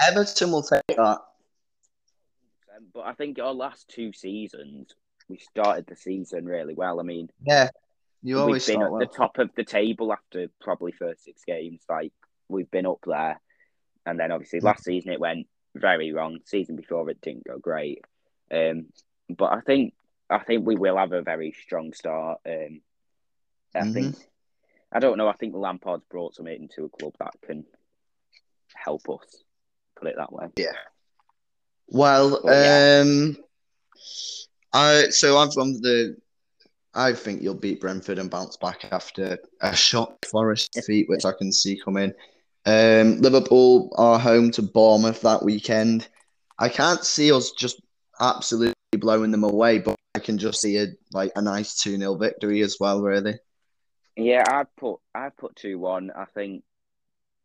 Everton 0.00 0.50
will 0.50 0.62
take 0.62 0.82
that. 0.96 1.18
But 2.92 3.06
I 3.06 3.12
think 3.12 3.38
our 3.38 3.52
last 3.52 3.88
two 3.88 4.12
seasons, 4.12 4.94
we 5.28 5.38
started 5.38 5.86
the 5.86 5.96
season 5.96 6.44
really 6.44 6.74
well. 6.74 7.00
I 7.00 7.02
mean, 7.02 7.28
yeah, 7.44 7.70
you 8.22 8.38
always 8.38 8.66
we've 8.66 8.76
been 8.76 8.84
at 8.84 8.90
well. 8.90 9.00
the 9.00 9.06
top 9.06 9.38
of 9.38 9.50
the 9.56 9.64
table 9.64 10.12
after 10.12 10.48
probably 10.60 10.92
first 10.92 11.24
six 11.24 11.42
games. 11.44 11.82
Like 11.88 12.12
we've 12.48 12.70
been 12.70 12.86
up 12.86 13.00
there, 13.06 13.40
and 14.04 14.18
then 14.18 14.32
obviously 14.32 14.60
last 14.60 14.84
season 14.84 15.12
it 15.12 15.20
went 15.20 15.46
very 15.74 16.12
wrong. 16.12 16.38
Season 16.44 16.76
before 16.76 17.08
it 17.10 17.20
didn't 17.20 17.46
go 17.46 17.58
great. 17.58 18.02
Um, 18.50 18.86
but 19.28 19.52
I 19.52 19.60
think 19.60 19.94
I 20.30 20.38
think 20.38 20.66
we 20.66 20.76
will 20.76 20.96
have 20.96 21.12
a 21.12 21.22
very 21.22 21.52
strong 21.52 21.92
start. 21.92 22.40
Um, 22.46 22.80
I 23.74 23.80
mm-hmm. 23.80 23.92
think 23.92 24.16
I 24.92 24.98
don't 24.98 25.18
know. 25.18 25.28
I 25.28 25.34
think 25.34 25.54
Lampard's 25.54 26.04
brought 26.10 26.34
something 26.34 26.54
into 26.54 26.84
a 26.84 26.88
club 26.88 27.14
that 27.18 27.34
can 27.44 27.64
help 28.74 29.08
us. 29.10 29.42
Put 29.96 30.08
it 30.08 30.16
that 30.16 30.32
way. 30.32 30.48
Yeah. 30.56 30.72
Well, 31.88 32.40
but, 32.42 32.52
yeah. 32.52 33.02
um, 33.02 33.36
I 34.72 35.08
so 35.10 35.38
I've 35.38 35.54
gone 35.54 35.72
the. 35.80 36.16
I 36.94 37.12
think 37.12 37.42
you'll 37.42 37.54
beat 37.54 37.80
Brentford 37.80 38.18
and 38.18 38.30
bounce 38.30 38.56
back 38.56 38.86
after 38.90 39.38
a 39.60 39.76
shock 39.76 40.24
Forest 40.26 40.72
defeat, 40.72 41.08
which 41.08 41.24
I 41.24 41.32
can 41.32 41.52
see 41.52 41.80
coming. 41.82 42.12
Um, 42.64 43.20
Liverpool 43.20 43.92
are 43.96 44.18
home 44.18 44.50
to 44.52 44.62
Bournemouth 44.62 45.20
that 45.20 45.44
weekend. 45.44 46.08
I 46.58 46.68
can't 46.68 47.04
see 47.04 47.30
us 47.30 47.52
just 47.52 47.80
absolutely 48.18 48.74
blowing 48.92 49.30
them 49.30 49.44
away, 49.44 49.78
but 49.78 49.94
I 50.14 50.18
can 50.18 50.38
just 50.38 50.60
see 50.60 50.78
a 50.78 50.86
like 51.12 51.32
a 51.36 51.42
nice 51.42 51.76
two 51.76 51.96
0 51.96 52.16
victory 52.16 52.62
as 52.62 52.78
well. 52.80 53.02
Really. 53.02 53.38
Yeah, 54.16 54.44
I 54.48 54.64
put 54.76 55.00
I 55.14 55.28
put 55.28 55.54
two 55.56 55.78
one. 55.78 56.10
I 56.16 56.24
think 56.34 56.64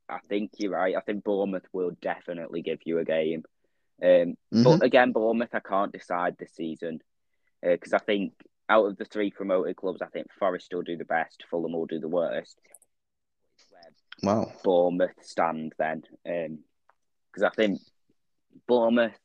I 0.10 0.20
think 0.28 0.52
you're 0.58 0.72
right. 0.72 0.96
I 0.96 1.02
think 1.02 1.24
Bournemouth 1.24 1.68
will 1.74 1.92
definitely 2.02 2.62
give 2.62 2.80
you 2.86 3.00
a 3.00 3.06
game. 3.06 3.44
Um, 4.04 4.10
mm-hmm. 4.10 4.64
But 4.64 4.84
again, 4.84 5.12
Bournemouth, 5.12 5.54
I 5.54 5.60
can't 5.60 5.92
decide 5.92 6.36
this 6.38 6.54
season 6.54 7.00
because 7.62 7.94
uh, 7.94 7.98
I 7.98 8.00
think 8.00 8.34
out 8.68 8.86
of 8.86 8.98
the 8.98 9.06
three 9.06 9.32
promoted 9.32 9.76
clubs, 9.76 10.02
I 10.02 10.08
think 10.08 10.28
Forest 10.40 10.74
will 10.74 10.82
do 10.82 10.98
the 10.98 11.06
best, 11.06 11.44
Fulham 11.50 11.74
will 11.74 11.86
do 11.86 12.00
the 12.00 12.08
worst. 12.08 12.58
Wow. 14.24 14.52
Bournemouth 14.64 15.16
stand 15.22 15.74
then, 15.78 16.04
because 16.24 17.44
um, 17.44 17.46
I 17.46 17.50
think 17.50 17.82
Bournemouth. 18.68 19.18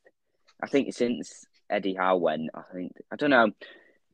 I 0.62 0.68
think 0.68 0.94
since 0.94 1.44
Eddie 1.68 1.94
Howe 1.94 2.16
went, 2.16 2.50
I 2.54 2.62
think 2.72 2.92
I 3.12 3.16
don't 3.16 3.30
know 3.30 3.50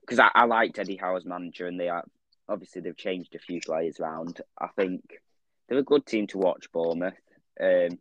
because 0.00 0.18
I, 0.18 0.30
I 0.34 0.44
liked 0.46 0.78
Eddie 0.78 0.96
Howe 0.96 1.16
as 1.16 1.24
manager, 1.24 1.66
and 1.66 1.78
they 1.78 1.88
are 1.88 2.04
obviously 2.48 2.82
they've 2.82 2.96
changed 2.96 3.34
a 3.34 3.38
few 3.38 3.60
players 3.60 4.00
around. 4.00 4.40
I 4.58 4.68
think 4.76 5.02
they're 5.68 5.78
a 5.78 5.84
good 5.84 6.04
team 6.04 6.26
to 6.28 6.38
watch, 6.38 6.70
Bournemouth. 6.72 7.14
Um, 7.60 7.98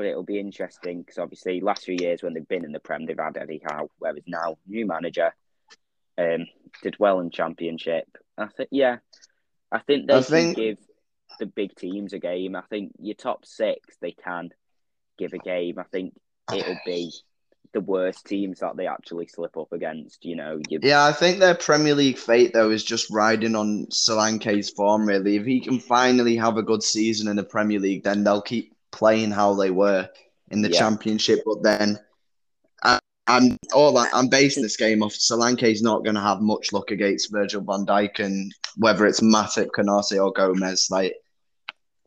but 0.00 0.06
it'll 0.06 0.22
be 0.22 0.40
interesting 0.40 1.02
because 1.02 1.18
obviously 1.18 1.60
last 1.60 1.84
few 1.84 1.94
years 1.94 2.22
when 2.22 2.32
they've 2.32 2.48
been 2.48 2.64
in 2.64 2.72
the 2.72 2.80
Prem, 2.80 3.04
they've 3.04 3.18
had 3.18 3.36
Eddie 3.36 3.60
Howe, 3.62 3.90
whereas 3.98 4.22
now 4.26 4.56
new 4.66 4.86
manager, 4.86 5.34
um, 6.16 6.46
did 6.82 6.98
well 6.98 7.20
in 7.20 7.30
Championship. 7.30 8.06
I 8.38 8.46
think 8.46 8.70
yeah, 8.72 8.96
I 9.70 9.80
think 9.80 10.06
they 10.06 10.14
I 10.14 10.22
can 10.22 10.24
think... 10.24 10.56
give 10.56 10.78
the 11.38 11.44
big 11.44 11.76
teams 11.76 12.14
a 12.14 12.18
game. 12.18 12.56
I 12.56 12.62
think 12.70 12.92
your 12.98 13.14
top 13.14 13.44
six 13.44 13.94
they 14.00 14.12
can 14.12 14.48
give 15.18 15.34
a 15.34 15.38
game. 15.38 15.78
I 15.78 15.82
think 15.82 16.14
it'll 16.50 16.80
be 16.86 17.12
the 17.74 17.82
worst 17.82 18.24
teams 18.24 18.60
that 18.60 18.78
they 18.78 18.86
actually 18.86 19.26
slip 19.26 19.58
up 19.58 19.70
against. 19.70 20.24
You 20.24 20.36
know, 20.36 20.60
you... 20.70 20.78
yeah, 20.82 21.04
I 21.04 21.12
think 21.12 21.40
their 21.40 21.54
Premier 21.54 21.94
League 21.94 22.16
fate 22.16 22.54
though 22.54 22.70
is 22.70 22.84
just 22.84 23.10
riding 23.10 23.54
on 23.54 23.88
Solanke's 23.90 24.70
form. 24.70 25.04
Really, 25.04 25.36
if 25.36 25.44
he 25.44 25.60
can 25.60 25.78
finally 25.78 26.36
have 26.36 26.56
a 26.56 26.62
good 26.62 26.82
season 26.82 27.28
in 27.28 27.36
the 27.36 27.44
Premier 27.44 27.80
League, 27.80 28.04
then 28.04 28.24
they'll 28.24 28.40
keep 28.40 28.74
playing 28.92 29.30
how 29.30 29.54
they 29.54 29.70
were 29.70 30.08
in 30.50 30.62
the 30.62 30.70
yeah. 30.70 30.78
Championship. 30.78 31.40
But 31.44 31.62
then, 31.62 31.98
I, 32.82 32.98
I'm 33.26 33.56
all 33.74 33.92
that 33.94 34.10
I'm 34.12 34.28
basing 34.28 34.62
this 34.62 34.76
game 34.76 35.02
off. 35.02 35.12
Solanke's 35.12 35.82
not 35.82 36.04
going 36.04 36.16
to 36.16 36.20
have 36.20 36.40
much 36.40 36.72
luck 36.72 36.90
against 36.90 37.32
Virgil 37.32 37.62
Van 37.62 37.86
Dijk, 37.86 38.18
and 38.18 38.52
whether 38.76 39.06
it's 39.06 39.20
Matip, 39.20 39.68
Konaté, 39.76 40.22
or 40.22 40.32
Gomez, 40.32 40.88
like 40.90 41.14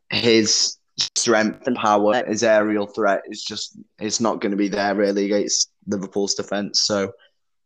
his 0.10 0.78
strength 1.16 1.66
and 1.68 1.76
power, 1.76 2.24
his 2.26 2.44
aerial 2.44 2.86
threat 2.86 3.22
is 3.28 3.44
just 3.44 3.78
it's 4.00 4.20
not 4.20 4.42
going 4.42 4.52
to 4.52 4.58
be 4.58 4.68
there 4.68 4.96
really 4.96 5.26
against 5.26 5.72
Liverpool's 5.88 6.36
defense. 6.36 6.82
So 6.82 7.12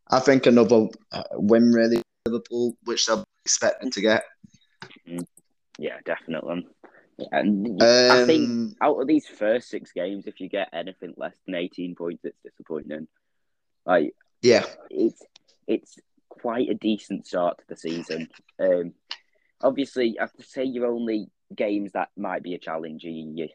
I 0.10 0.20
think 0.20 0.46
another 0.46 0.88
uh, 1.12 1.24
win 1.34 1.72
really 1.72 2.02
Liverpool, 2.26 2.76
which 2.84 3.06
they're 3.06 3.24
expecting 3.44 3.92
to 3.92 4.02
get. 4.02 4.24
Mm-hmm. 5.08 5.24
Yeah, 5.80 5.98
definitely. 6.06 6.68
And 7.32 7.82
um, 7.82 8.12
I 8.12 8.26
think 8.26 8.50
um, 8.50 8.76
out 8.82 9.00
of 9.00 9.08
these 9.08 9.26
first 9.26 9.70
six 9.70 9.92
games, 9.92 10.28
if 10.28 10.40
you 10.40 10.50
get 10.50 10.70
anything 10.74 11.14
less 11.18 11.36
than 11.46 11.56
eighteen 11.56 11.96
points, 11.96 12.24
it's 12.24 12.38
disappointing. 12.44 13.08
Like, 13.86 14.14
yeah, 14.42 14.66
it's 14.90 15.22
it's 15.68 15.98
quite 16.30 16.70
a 16.70 16.76
decent 16.76 17.26
start 17.26 17.58
to 17.58 17.64
the 17.68 17.76
season. 17.76 18.30
Um, 18.60 18.94
obviously, 19.62 20.20
I 20.20 20.24
have 20.24 20.34
to 20.34 20.44
say 20.44 20.64
your 20.64 20.86
only 20.88 21.30
games 21.56 21.94
that 21.94 22.10
might 22.16 22.44
be 22.44 22.54
a 22.54 22.60
challenge 22.60 23.06
are 23.06 23.48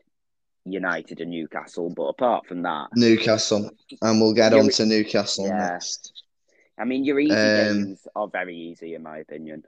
United 0.64 1.20
and 1.20 1.31
Newcastle, 1.31 1.90
but 1.90 2.05
apart 2.05 2.46
from 2.46 2.62
that, 2.62 2.88
Newcastle, 2.96 3.70
and 4.01 4.20
we'll 4.20 4.35
get 4.35 4.55
on 4.55 4.68
to 4.70 4.87
Newcastle 4.87 5.46
yeah. 5.46 5.70
next. 5.70 6.25
I 6.79 6.85
mean, 6.85 7.05
your 7.05 7.20
easy 7.20 7.35
um, 7.35 7.85
games 7.85 8.07
are 8.16 8.29
very 8.29 8.57
easy, 8.57 8.94
in 8.94 9.03
my 9.03 9.18
opinion. 9.18 9.64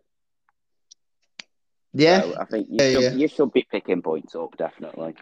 Yeah, 1.95 2.23
so 2.23 2.35
I 2.41 2.45
think 2.45 2.67
you, 2.69 2.77
yeah, 2.81 2.93
should, 2.93 3.03
yeah. 3.03 3.11
you 3.13 3.29
should 3.29 3.53
be 3.53 3.67
picking 3.71 4.03
points 4.03 4.35
up 4.35 4.57
definitely. 4.57 5.15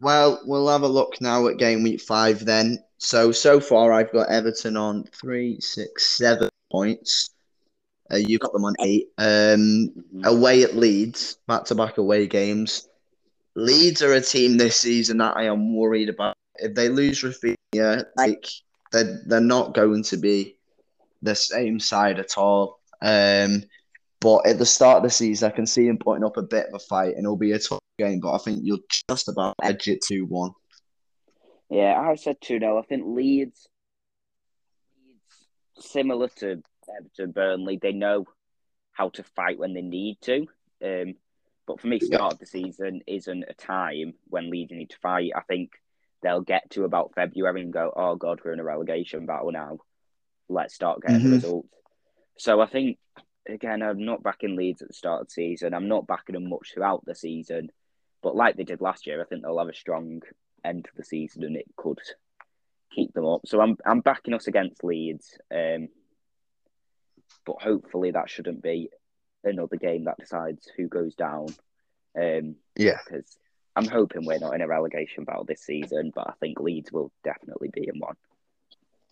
Well, 0.00 0.40
we'll 0.44 0.68
have 0.68 0.82
a 0.82 0.88
look 0.88 1.20
now 1.20 1.46
at 1.46 1.58
game 1.58 1.84
week 1.84 2.00
five 2.00 2.44
then. 2.44 2.82
So 2.98 3.30
so 3.30 3.60
far, 3.60 3.92
I've 3.92 4.12
got 4.12 4.28
Everton 4.28 4.76
on 4.76 5.04
three, 5.04 5.60
six, 5.60 6.16
seven 6.18 6.48
points. 6.72 7.30
Uh, 8.12 8.16
you 8.16 8.38
got 8.38 8.52
them 8.52 8.64
on 8.64 8.74
eight. 8.80 9.08
Um, 9.16 9.26
mm-hmm. 9.26 10.24
Away 10.24 10.64
at 10.64 10.76
Leeds, 10.76 11.38
back 11.46 11.64
to 11.66 11.76
back 11.76 11.98
away 11.98 12.26
games. 12.26 12.88
Leeds 13.54 14.02
are 14.02 14.12
a 14.14 14.20
team 14.20 14.56
this 14.56 14.76
season 14.76 15.18
that 15.18 15.36
I 15.36 15.44
am 15.44 15.76
worried 15.76 16.08
about. 16.08 16.34
If 16.56 16.74
they 16.74 16.88
lose 16.88 17.22
Raphinha, 17.22 18.04
like 18.16 18.46
they're 18.90 19.22
they're 19.26 19.40
not 19.40 19.74
going 19.74 20.02
to 20.04 20.16
be 20.16 20.56
the 21.22 21.36
same 21.36 21.78
side 21.78 22.18
at 22.18 22.36
all. 22.36 22.80
Um, 23.00 23.62
but 24.22 24.46
at 24.46 24.58
the 24.58 24.64
start 24.64 24.98
of 24.98 25.02
the 25.02 25.10
season, 25.10 25.50
I 25.50 25.54
can 25.54 25.66
see 25.66 25.88
him 25.88 25.98
putting 25.98 26.24
up 26.24 26.36
a 26.36 26.42
bit 26.42 26.66
of 26.66 26.74
a 26.74 26.78
fight, 26.78 27.16
and 27.16 27.24
it'll 27.24 27.36
be 27.36 27.52
a 27.52 27.58
tough 27.58 27.80
game. 27.98 28.20
But 28.20 28.34
I 28.34 28.38
think 28.38 28.60
you'll 28.62 28.78
just 29.08 29.28
about 29.28 29.56
edge 29.62 29.88
it 29.88 30.00
two 30.02 30.24
one. 30.26 30.52
Yeah, 31.68 31.98
I 31.98 32.14
said 32.14 32.36
two 32.40 32.58
0 32.58 32.78
I 32.78 32.82
think 32.82 33.04
Leeds, 33.04 33.66
Leeds 35.04 35.88
similar 35.90 36.28
to 36.36 36.62
Everton, 36.96 37.32
Burnley, 37.32 37.78
they 37.80 37.92
know 37.92 38.26
how 38.92 39.08
to 39.08 39.22
fight 39.22 39.58
when 39.58 39.74
they 39.74 39.82
need 39.82 40.18
to. 40.22 40.46
Um, 40.84 41.14
but 41.66 41.80
for 41.80 41.86
me, 41.86 41.98
start 41.98 42.20
yeah. 42.20 42.28
of 42.28 42.38
the 42.38 42.46
season 42.46 43.00
isn't 43.06 43.44
a 43.48 43.54
time 43.54 44.14
when 44.28 44.50
Leeds 44.50 44.72
need 44.72 44.90
to 44.90 44.98
fight. 44.98 45.32
I 45.34 45.40
think 45.40 45.70
they'll 46.22 46.42
get 46.42 46.70
to 46.70 46.84
about 46.84 47.14
February 47.14 47.62
and 47.62 47.72
go, 47.72 47.92
"Oh 47.94 48.14
God, 48.14 48.40
we're 48.44 48.52
in 48.52 48.60
a 48.60 48.64
relegation 48.64 49.26
battle 49.26 49.50
now. 49.50 49.78
Let's 50.48 50.74
start 50.74 51.00
getting 51.02 51.20
mm-hmm. 51.20 51.32
results." 51.32 51.68
So 52.38 52.60
I 52.60 52.66
think 52.66 52.98
again, 53.48 53.82
I'm 53.82 54.04
not 54.04 54.22
backing 54.22 54.56
Leeds 54.56 54.82
at 54.82 54.88
the 54.88 54.94
start 54.94 55.22
of 55.22 55.28
the 55.28 55.32
season. 55.32 55.74
I'm 55.74 55.88
not 55.88 56.06
backing 56.06 56.34
them 56.34 56.48
much 56.48 56.72
throughout 56.72 57.04
the 57.04 57.14
season. 57.14 57.70
But 58.22 58.36
like 58.36 58.56
they 58.56 58.64
did 58.64 58.80
last 58.80 59.06
year, 59.06 59.20
I 59.20 59.24
think 59.24 59.42
they'll 59.42 59.58
have 59.58 59.68
a 59.68 59.74
strong 59.74 60.22
end 60.64 60.84
to 60.84 60.90
the 60.96 61.04
season 61.04 61.42
and 61.42 61.56
it 61.56 61.66
could 61.76 61.98
keep 62.94 63.12
them 63.14 63.26
up. 63.26 63.42
So 63.46 63.60
I'm 63.60 63.76
I'm 63.84 64.00
backing 64.00 64.34
us 64.34 64.46
against 64.46 64.84
Leeds. 64.84 65.38
Um, 65.52 65.88
but 67.44 67.60
hopefully 67.60 68.12
that 68.12 68.30
shouldn't 68.30 68.62
be 68.62 68.90
another 69.42 69.76
game 69.76 70.04
that 70.04 70.18
decides 70.18 70.70
who 70.76 70.86
goes 70.86 71.14
down. 71.14 71.46
Um, 72.16 72.56
yeah. 72.76 72.98
Because 73.04 73.36
I'm 73.74 73.88
hoping 73.88 74.24
we're 74.24 74.38
not 74.38 74.54
in 74.54 74.60
a 74.60 74.68
relegation 74.68 75.24
battle 75.24 75.44
this 75.44 75.62
season, 75.62 76.12
but 76.14 76.28
I 76.28 76.34
think 76.40 76.60
Leeds 76.60 76.92
will 76.92 77.10
definitely 77.24 77.70
be 77.72 77.88
in 77.92 77.98
one. 77.98 78.16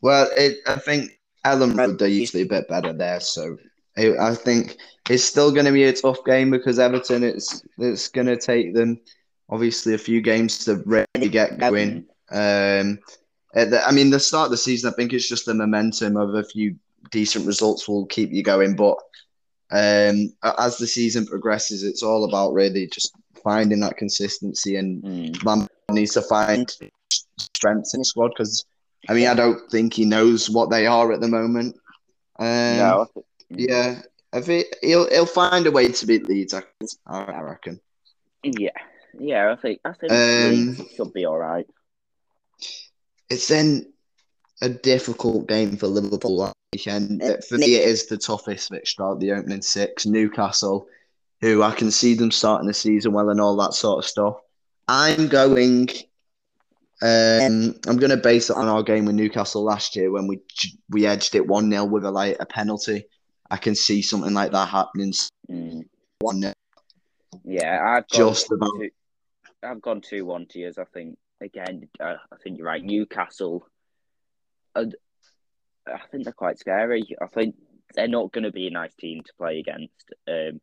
Well, 0.03 0.31
it, 0.37 0.59
I 0.67 0.77
think 0.77 1.19
Elland 1.45 1.99
they're 1.99 2.09
usually 2.09 2.43
a 2.43 2.47
bit 2.47 2.69
better 2.69 2.93
there, 2.93 3.21
so 3.21 3.57
I 4.01 4.35
think 4.35 4.77
it's 5.09 5.25
still 5.25 5.51
going 5.53 5.67
to 5.67 5.73
be 5.73 5.85
a 5.85 5.93
tough 5.93 6.25
game 6.25 6.51
because 6.51 6.79
Everton, 6.79 7.23
it's 7.25 7.63
it's 7.79 8.09
going 8.09 8.27
to 8.27 8.37
take 8.37 8.75
them 8.75 9.01
obviously 9.49 9.95
a 9.95 9.99
few 9.99 10.21
games 10.21 10.65
to 10.65 10.77
really 10.87 11.29
get 11.31 11.59
going. 11.59 12.07
Um, 12.31 13.01
the, 13.53 13.83
I 13.85 13.91
mean, 13.91 14.11
the 14.11 14.21
start 14.21 14.47
of 14.47 14.51
the 14.53 14.57
season, 14.57 14.93
I 14.93 14.97
think 14.97 15.13
it's 15.13 15.29
just 15.29 15.47
the 15.47 15.55
momentum 15.55 16.17
of 16.17 16.35
a 16.35 16.45
few 16.45 16.77
decent 17.11 17.47
results 17.47 17.89
will 17.89 18.07
keep 18.07 18.31
you 18.31 18.43
going. 18.43 18.77
But 18.77 18.97
um, 19.73 20.33
as 20.59 20.79
the 20.79 20.87
season 20.87 21.27
progresses, 21.27 21.83
it's 21.83 22.03
all 22.03 22.25
about 22.25 22.53
really 22.53 22.87
just 22.87 23.13
finding 23.43 23.81
that 23.81 23.97
consistency, 23.97 24.77
and 24.77 25.03
mm. 25.03 25.45
Man 25.45 25.69
needs 25.91 26.15
to 26.15 26.23
find 26.23 26.71
strengths 27.39 27.95
in 27.95 28.01
the 28.01 28.05
squad 28.05 28.29
because 28.29 28.65
I 29.09 29.15
mean, 29.15 29.27
I 29.27 29.35
don't 29.35 29.69
think 29.71 29.95
he 29.95 30.05
knows 30.05 30.51
what 30.51 30.71
they 30.71 30.87
are 30.87 31.13
at 31.13 31.21
the 31.21 31.29
moment. 31.29 31.77
Um, 32.39 32.77
no, 32.77 33.07
yeah, 33.51 34.03
I 34.33 34.41
think 34.41 34.67
he'll 34.83 35.09
he'll 35.09 35.27
find 35.27 35.67
a 35.67 35.71
way 35.71 35.89
to 35.89 36.07
beat 36.07 36.29
Leeds. 36.29 36.55
I, 36.55 36.63
I 37.07 37.41
reckon. 37.41 37.81
Yeah, 38.43 38.71
yeah, 39.19 39.53
I 39.53 39.57
think 39.57 39.81
I 39.85 39.93
think 39.93 40.13
um, 40.13 40.77
Leeds 40.77 40.95
should 40.95 41.13
be 41.13 41.27
all 41.27 41.39
right. 41.39 41.67
It's 43.29 43.49
then 43.49 43.93
a 44.63 44.69
difficult 44.69 45.49
game 45.49 45.77
for 45.77 45.87
Liverpool 45.87 46.39
that 46.45 46.53
weekend. 46.73 47.23
For 47.49 47.59
me, 47.59 47.77
it 47.77 47.89
is 47.89 48.07
the 48.07 48.19
toughest 48.19 48.71
fixture 48.71 49.05
out 49.05 49.21
the 49.21 49.33
opening 49.33 49.63
six. 49.63 50.07
Newcastle, 50.07 50.87
who 51.41 51.63
I 51.63 51.73
can 51.73 51.91
see 51.91 52.15
them 52.15 52.31
starting 52.31 52.69
the 52.69 52.75
season 52.75 53.13
well 53.13 53.31
and 53.31 53.41
all 53.41 53.57
that 53.57 53.75
sort 53.75 54.05
of 54.05 54.09
stuff. 54.09 54.41
I'm 54.87 55.29
going. 55.29 55.89
Um, 57.03 57.77
I'm 57.87 57.97
going 57.97 58.11
to 58.11 58.19
base 58.19 58.51
it 58.51 58.57
on 58.57 58.69
our 58.69 58.83
game 58.83 59.07
with 59.07 59.15
Newcastle 59.15 59.65
last 59.65 59.97
year 59.97 60.11
when 60.11 60.27
we 60.27 60.41
we 60.91 61.07
edged 61.07 61.35
it 61.35 61.47
one 61.47 61.71
0 61.71 61.87
with 61.87 62.05
a 62.05 62.11
like 62.11 62.37
a 62.41 62.47
penalty. 62.47 63.07
I 63.51 63.57
can 63.57 63.75
see 63.75 64.03
something 64.03 64.35
like 64.35 64.53
that 64.53 64.69
happening. 64.69 65.13
Mm. 65.51 65.85
One 66.21 66.53
Yeah, 67.45 67.81
I've 67.85 68.07
just 68.09 68.51
about. 68.53 68.71
Two, 68.79 68.91
I've 69.63 69.83
gone 69.83 70.01
two 70.01 70.25
one 70.25 70.47
to 70.51 70.59
yours. 70.59 70.79
I 70.79 70.85
think 70.85 71.19
again. 71.41 71.89
Uh, 71.99 72.17
I 72.33 72.37
think 72.43 72.59
you're 72.59 72.67
right. 72.67 72.83
Newcastle. 72.83 73.67
Uh, 74.75 74.87
I 75.87 76.01
think 76.11 76.25
they're 76.25 76.33
quite 76.33 76.59
scary. 76.59 77.05
I 77.21 77.27
think 77.27 77.57
they're 77.95 78.09
not 78.09 78.33
going 78.33 78.45
to 78.45 78.53
be 78.53 78.69
a 78.69 78.71
nice 78.71 78.95
team 78.95 79.23
to 79.23 79.33
play 79.37 79.59
against. 79.59 80.13
Um, 80.29 80.61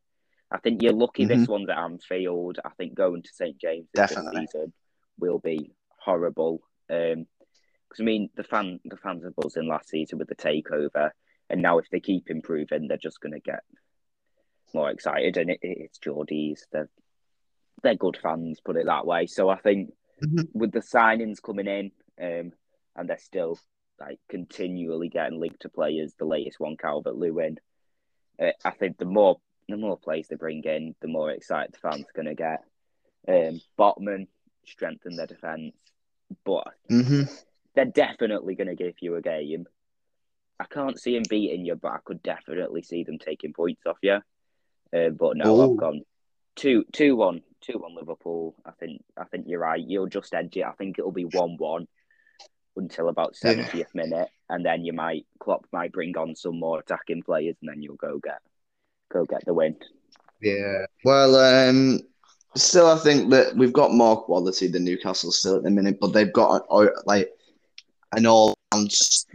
I 0.50 0.60
think 0.60 0.82
you're 0.82 0.94
lucky 0.94 1.26
mm-hmm. 1.26 1.40
this 1.40 1.48
one's 1.48 1.70
at 1.70 1.78
Anfield. 1.78 2.60
I 2.64 2.70
think 2.78 2.96
going 2.96 3.24
to 3.24 3.30
St 3.34 3.60
James 3.60 3.88
this 3.94 4.12
season 4.12 4.74
will 5.20 5.40
be 5.40 5.72
horrible. 6.00 6.62
Because 6.88 7.16
um, 7.18 7.26
I 8.00 8.04
mean, 8.04 8.30
the 8.36 8.44
fan 8.44 8.80
the 8.86 8.98
fans 8.98 9.26
are 9.26 9.34
buzzing 9.36 9.68
last 9.68 9.90
season 9.90 10.20
with 10.20 10.30
the 10.30 10.36
takeover. 10.36 11.12
And 11.50 11.62
now, 11.62 11.78
if 11.78 11.90
they 11.90 12.00
keep 12.00 12.30
improving, 12.30 12.88
they're 12.88 12.98
just 12.98 13.22
going 13.22 13.34
to 13.34 13.40
get 13.40 13.62
more 14.74 14.90
excited. 14.90 15.38
And 15.38 15.50
it, 15.50 15.60
it's 15.62 16.00
Geordies; 16.00 16.62
they're 16.72 16.90
they're 17.84 17.96
good 17.96 18.18
fans, 18.22 18.60
put 18.60 18.78
it 18.78 18.86
that 18.86 19.06
way. 19.06 19.28
So 19.28 19.50
I 19.50 19.58
think 19.58 19.94
mm-hmm. 20.22 20.44
with 20.54 20.72
the 20.72 20.80
signings 20.80 21.42
coming 21.42 21.68
in, 21.68 21.92
um, 22.22 22.52
and 22.96 23.10
they're 23.10 23.18
still 23.18 23.60
like 24.00 24.20
continually 24.30 25.10
getting 25.10 25.40
linked 25.40 25.62
to 25.62 25.70
players. 25.70 26.14
The 26.18 26.26
latest 26.26 26.60
one, 26.60 26.78
Calvert 26.78 27.16
Lewin. 27.16 27.58
Uh, 28.40 28.52
I 28.64 28.72
think 28.72 28.98
the 28.98 29.06
more 29.06 29.38
the 29.70 29.78
more 29.78 29.98
players 29.98 30.28
they 30.28 30.36
bring 30.36 30.64
in, 30.64 30.96
the 31.02 31.08
more 31.08 31.32
excited 31.32 31.74
the 31.74 31.90
fans 31.90 32.06
are 32.06 32.22
going 32.24 32.28
to 32.28 32.36
get. 32.36 32.64
Um, 33.28 33.62
Botman 33.78 34.28
strengthen 34.66 35.16
their 35.16 35.28
defense, 35.28 35.76
but 36.46 36.68
hmm 36.90 37.24
they're 37.78 37.86
definitely 37.86 38.56
going 38.56 38.68
to 38.68 38.76
give 38.76 38.96
you 39.02 39.16
a 39.16 39.22
game. 39.22 39.68
I 40.60 40.66
can't 40.66 41.00
see 41.00 41.14
them 41.14 41.24
beating 41.30 41.66
you, 41.66 41.76
but 41.76 41.92
I 41.92 42.00
could 42.04 42.24
definitely 42.24 42.82
see 42.82 43.04
them 43.04 43.20
taking 43.20 43.54
points 43.54 43.82
off 43.86 43.98
you. 44.02 44.20
Uh, 44.94 45.10
but 45.10 45.38
no, 45.38 45.56
Ooh. 45.56 45.72
I've 45.72 45.78
gone 45.78 46.02
two, 46.56 46.86
two, 46.92 47.16
one, 47.16 47.42
two, 47.62 47.78
one 47.78 47.96
Liverpool. 47.96 48.56
I 48.66 48.72
think, 48.72 49.04
I 49.16 49.26
think 49.26 49.46
you're 49.48 49.60
right. 49.60 49.84
You'll 49.84 50.08
just 50.08 50.34
edge 50.34 50.58
it. 50.58 50.66
I 50.66 50.72
think 50.72 50.98
it'll 50.98 51.12
be 51.12 51.26
one, 51.26 51.58
one 51.58 51.88
until 52.76 53.10
about 53.10 53.36
Yeah. 53.44 53.52
seventieth 53.52 53.94
minute, 53.94 54.30
and 54.50 54.66
then 54.66 54.86
you 54.86 54.94
might 54.94 55.26
Klopp 55.40 55.66
might 55.72 55.92
bring 55.92 56.16
on 56.18 56.36
some 56.36 56.60
more 56.60 56.80
attacking 56.80 57.24
players, 57.24 57.56
and 57.62 57.70
then 57.70 57.82
you'll 57.82 57.96
go 57.96 58.20
get, 58.20 58.40
go 59.12 59.26
get 59.26 59.46
the 59.46 59.54
win. 59.54 59.76
Yeah. 60.42 60.86
Well, 61.04 61.36
um, 61.36 62.02
still, 62.56 62.88
I 62.88 62.98
think 62.98 63.32
that 63.32 63.56
we've 63.56 63.74
got 63.74 63.94
more 63.94 64.22
quality 64.22 64.68
than 64.68 64.86
Newcastle 64.86 65.32
still 65.32 65.58
at 65.58 65.64
the 65.64 65.72
minute, 65.72 65.98
but 66.00 66.14
they've 66.14 66.32
got 66.32 66.66
uh, 66.70 66.88
like 67.06 67.32
an 68.16 68.26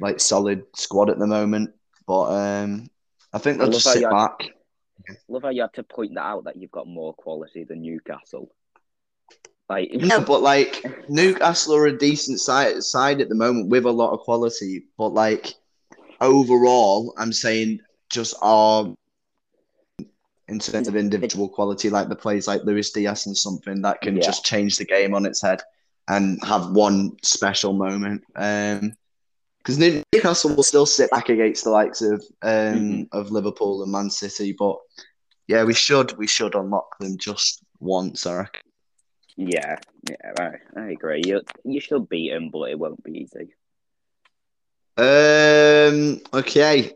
like 0.00 0.20
solid 0.20 0.64
squad 0.74 1.10
at 1.10 1.18
the 1.18 1.26
moment. 1.26 1.74
But 2.06 2.24
um, 2.32 2.90
I 3.32 3.38
think 3.38 3.58
they'll 3.58 3.68
I 3.68 3.72
just 3.72 3.92
sit 3.92 4.02
back. 4.02 4.38
Love 5.28 5.42
how 5.42 5.50
you 5.50 5.62
had 5.62 5.72
to 5.74 5.82
point 5.82 6.14
that 6.14 6.22
out 6.22 6.44
that 6.44 6.56
you've 6.56 6.70
got 6.70 6.86
more 6.86 7.14
quality 7.14 7.64
than 7.64 7.82
Newcastle. 7.82 8.50
Like, 9.68 9.90
No, 9.92 10.20
but 10.26 10.42
like 10.42 10.84
Newcastle 11.08 11.74
are 11.74 11.86
a 11.86 11.96
decent 11.98 12.40
side 12.40 12.82
side 12.82 13.20
at 13.20 13.28
the 13.28 13.34
moment 13.34 13.70
with 13.70 13.84
a 13.84 13.90
lot 13.90 14.12
of 14.12 14.20
quality. 14.20 14.84
But 14.98 15.08
like 15.08 15.54
overall, 16.20 17.14
I'm 17.16 17.32
saying 17.32 17.80
just 18.10 18.34
our 18.42 18.94
in 20.48 20.58
terms 20.58 20.86
of 20.86 20.96
individual 20.96 21.48
quality, 21.48 21.88
like 21.88 22.08
the 22.08 22.16
plays 22.16 22.46
like 22.46 22.62
Luis 22.64 22.90
Diaz 22.90 23.26
and 23.26 23.36
something 23.36 23.80
that 23.82 24.02
can 24.02 24.16
Yeah. 24.16 24.22
just 24.22 24.44
change 24.44 24.76
the 24.76 24.84
game 24.84 25.14
on 25.14 25.24
its 25.24 25.40
head 25.40 25.62
and 26.08 26.42
have 26.44 26.72
one 26.72 27.16
special 27.22 27.72
moment. 27.72 28.22
Um, 28.36 28.92
because 29.62 29.78
Newcastle 29.78 30.54
will 30.56 30.62
still 30.64 30.86
sit 30.86 31.10
back 31.10 31.28
against 31.28 31.64
the 31.64 31.70
likes 31.70 32.02
of 32.02 32.22
um 32.42 33.06
Mhm. 33.06 33.08
of 33.12 33.30
Liverpool 33.30 33.82
and 33.82 33.92
Man 33.92 34.10
City, 34.10 34.52
but 34.58 34.76
yeah, 35.46 35.64
we 35.64 35.74
should 35.74 36.16
we 36.18 36.26
should 36.26 36.54
unlock 36.54 36.98
them 36.98 37.16
just 37.18 37.62
once, 37.80 38.26
I 38.26 38.36
reckon. 38.36 38.62
yeah, 39.36 39.78
yeah, 40.10 40.32
I, 40.38 40.80
I 40.80 40.90
agree. 40.90 41.22
You 41.24 41.42
you 41.64 41.80
should 41.80 42.08
beat 42.08 42.30
them, 42.30 42.50
but 42.50 42.70
it 42.70 42.78
won't 42.78 43.02
be 43.02 43.18
easy. 43.18 43.54
Um. 44.96 46.20
Okay. 46.34 46.92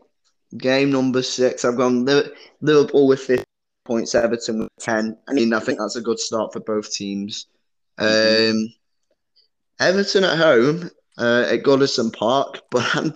Game 0.55 0.91
number 0.91 1.21
six. 1.23 1.65
I've 1.65 1.77
gone 1.77 2.05
Liverpool 2.61 3.07
with 3.07 3.19
fifty 3.21 3.43
points, 3.85 4.15
Everton 4.15 4.59
with 4.59 4.69
ten. 4.79 5.17
I 5.27 5.33
mean, 5.33 5.53
I 5.53 5.59
think 5.59 5.79
that's 5.79 5.95
a 5.97 6.01
good 6.01 6.19
start 6.19 6.53
for 6.53 6.59
both 6.59 6.91
teams. 6.91 7.47
Mhm. 7.99 8.51
Um. 8.51 8.73
Everton 9.79 10.23
at 10.23 10.37
home 10.37 10.89
uh, 11.17 11.45
at 11.49 11.63
Goodison 11.63 12.13
Park, 12.13 12.61
but 12.71 12.95
I'm 12.95 13.13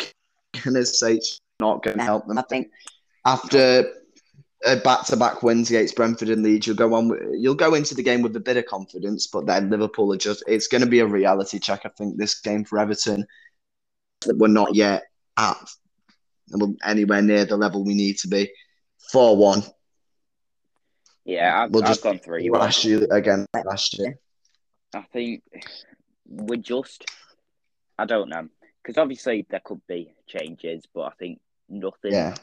gonna 0.64 0.86
say 0.86 1.16
it's 1.16 1.40
not 1.60 1.84
going 1.84 1.98
to 1.98 2.04
help 2.04 2.28
them. 2.28 2.38
I 2.38 2.44
think 2.44 2.72
after 3.26 3.94
a 4.66 4.76
back-to-back 4.78 5.42
wins 5.44 5.70
against 5.70 5.96
Brentford 5.96 6.30
and 6.30 6.44
Leeds, 6.44 6.68
you'll 6.68 6.76
go 6.76 6.94
on. 6.94 7.18
You'll 7.40 7.56
go 7.56 7.74
into 7.74 7.96
the 7.96 8.04
game 8.04 8.22
with 8.22 8.36
a 8.36 8.40
bit 8.40 8.58
of 8.58 8.66
confidence, 8.66 9.28
but 9.28 9.46
then 9.46 9.70
Liverpool 9.70 10.12
are 10.14 10.18
just. 10.18 10.44
It's 10.48 10.68
going 10.68 10.82
to 10.82 10.90
be 10.90 11.00
a 11.00 11.06
reality 11.06 11.60
check. 11.60 11.82
I 11.86 11.90
think 11.90 12.18
this 12.18 12.40
game 12.42 12.66
for 12.66 12.80
Everton 12.80 13.26
that 14.26 14.38
we're 14.38 14.48
not 14.48 14.76
yet 14.76 15.04
at 15.38 15.70
anywhere 16.86 17.22
near 17.22 17.46
the 17.46 17.58
level 17.58 17.84
we 17.84 17.94
need 17.94 18.18
to 18.20 18.28
be. 18.28 18.52
Four 19.12 19.38
one. 19.38 19.64
Yeah, 21.24 21.64
I've, 21.64 21.72
We'll 21.72 21.84
I've 21.84 21.90
just 21.90 22.04
gone 22.04 22.20
three. 22.20 22.50
last 22.50 22.84
year 22.84 23.08
again. 23.12 23.46
Last 23.66 23.98
year. 23.98 24.18
I 24.94 25.02
think 25.14 25.44
we're 26.28 26.58
just. 26.58 27.06
I 28.02 28.06
don't 28.06 28.30
know 28.30 28.48
because 28.82 28.98
obviously 28.98 29.46
there 29.50 29.62
could 29.64 29.86
be 29.88 30.12
changes, 30.28 30.88
but 30.92 31.02
I 31.02 31.12
think 31.20 31.40
nothing 31.70 32.14
Yeah. 32.14 32.36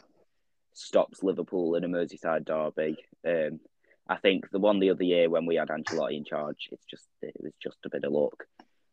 stops 0.72 1.24
Liverpool 1.24 1.74
in 1.74 1.82
a 1.82 1.88
Merseyside 1.88 2.44
derby. 2.44 2.96
Um, 3.26 3.58
I 4.08 4.16
think 4.18 4.48
the 4.50 4.60
one 4.60 4.78
the 4.78 4.90
other 4.90 5.02
year 5.02 5.28
when 5.28 5.46
we 5.46 5.56
had 5.56 5.68
Ancelotti 5.68 6.16
in 6.16 6.24
charge, 6.24 6.68
it's 6.70 6.84
just 6.84 7.08
it 7.22 7.34
was 7.40 7.52
just 7.60 7.78
a 7.84 7.90
bit 7.90 8.04
of 8.04 8.12
luck. 8.12 8.46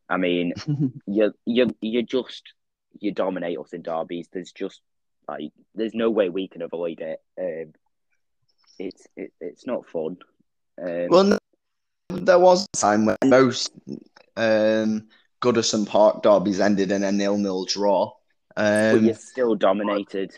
I 0.10 0.18
mean, 0.18 0.54
you 1.06 1.34
you 1.46 1.76
you 1.82 2.02
just 2.02 2.54
you 3.00 3.12
dominate 3.12 3.60
us 3.60 3.74
in 3.74 3.84
derbies. 3.84 4.28
There's 4.32 4.52
just 4.52 4.82
like 5.28 5.52
there's 5.76 5.94
no 5.94 6.10
way 6.10 6.30
we 6.30 6.48
can 6.48 6.64
avoid 6.64 7.00
it. 7.00 7.22
Um, 7.40 7.74
it's 8.80 9.08
it, 9.16 9.32
it's 9.40 9.68
not 9.68 9.88
fun. 9.88 10.18
Um, 10.82 11.08
well, 11.10 11.38
there 12.10 12.40
was 12.40 12.66
a 12.74 12.78
time 12.78 13.06
when 13.06 13.18
most 13.24 13.72
um, 14.36 15.08
Goodison 15.46 15.88
Park 15.88 16.24
derbies 16.24 16.60
ended 16.60 16.92
in 16.92 17.04
a 17.04 17.12
nil-nil 17.12 17.66
draw. 17.66 18.14
but 18.56 18.96
Um, 18.96 19.06
you're 19.06 19.14
still 19.16 19.56
dominated. 19.56 20.36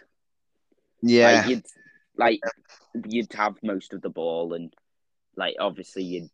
yeah. 1.02 1.32
Like 1.32 1.48
you'd 1.50 1.66
like 2.18 2.40
you'd 3.08 3.32
have 3.34 3.56
most 3.64 3.94
of 3.94 4.02
the 4.02 4.10
ball, 4.10 4.54
and 4.54 4.74
like 5.36 5.56
obviously 5.60 6.04
you 6.04 6.30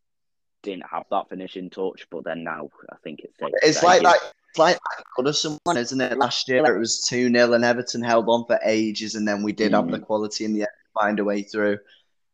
didn't 0.64 0.86
have 0.90 1.04
that 1.12 1.30
finishing 1.30 1.70
touch, 1.70 2.08
but 2.10 2.24
then 2.24 2.44
now 2.44 2.70
I 2.92 2.96
think 3.04 3.20
it's 3.20 3.38
safe. 3.38 3.50
It's 3.62 3.84
like 3.84 4.02
that. 4.04 4.18
It's 4.50 4.60
like 4.60 4.78
that 4.78 5.04
Goodison 5.18 5.58
one, 5.66 5.78
isn't 5.78 6.00
it? 6.00 6.18
Last 6.18 6.48
year 6.48 6.66
it 6.66 6.80
was 6.80 7.02
2 7.08 7.32
0 7.32 7.54
and 7.54 7.66
Everton 7.66 8.02
held 8.02 8.30
on 8.30 8.46
for 8.46 8.60
ages, 8.64 9.16
and 9.16 9.28
then 9.28 9.44
we 9.44 9.52
did 9.52 9.74
have 9.74 9.90
the 9.90 10.00
quality 10.00 10.46
in 10.46 10.54
the 10.54 10.62
end 10.62 10.70
to 10.70 11.00
find 11.02 11.20
a 11.20 11.24
way 11.24 11.42
through. 11.44 11.80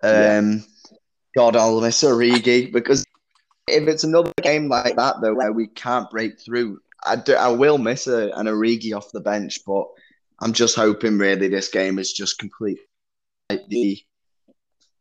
Yeah. 0.04 0.38
Um, 0.38 0.64
God, 1.36 1.56
I'll 1.56 1.82
miss 1.82 2.04
Origi 2.04 2.72
because 2.72 3.06
if 3.70 3.88
it's 3.88 4.04
another 4.04 4.32
game 4.42 4.68
like 4.70 4.96
that, 4.96 5.22
though, 5.22 5.34
where 5.34 5.52
we 5.52 5.68
can't 5.68 6.10
break 6.10 6.40
through, 6.40 6.80
I, 7.06 7.16
do, 7.16 7.34
I 7.34 7.50
will 7.50 7.78
miss 7.78 8.08
a, 8.08 8.30
an 8.32 8.48
Origi 8.48 8.96
off 8.96 9.12
the 9.12 9.22
bench, 9.22 9.60
but 9.66 9.86
I'm 10.42 10.54
just 10.54 10.76
hoping 10.76 11.18
really 11.18 11.48
this 11.48 11.70
game 11.70 12.00
is 12.00 12.14
just 12.14 12.40
complete. 12.40 12.80
Like 13.50 13.68
the, 13.68 14.00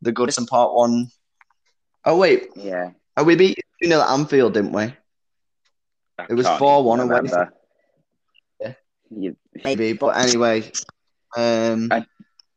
the 0.02 0.12
Goodison 0.12 0.46
Park 0.48 0.74
one. 0.74 1.08
Oh, 2.04 2.16
wait, 2.16 2.48
Yeah, 2.54 2.90
oh, 3.16 3.24
we 3.24 3.36
beat 3.36 3.58
2 3.82 3.88
0 3.88 4.00
at 4.00 4.08
Anfield, 4.10 4.54
didn't 4.54 4.72
we? 4.72 4.82
I 4.82 6.26
It 6.30 6.34
was 6.34 6.46
4-1 6.46 7.04
even 7.04 7.10
away. 7.10 7.46
Yeah. 8.60 8.72
You, 9.10 9.36
maybe. 9.64 9.92
But 9.92 10.16
anyway, 10.16 10.70
um, 11.36 11.88
I- 11.90 12.06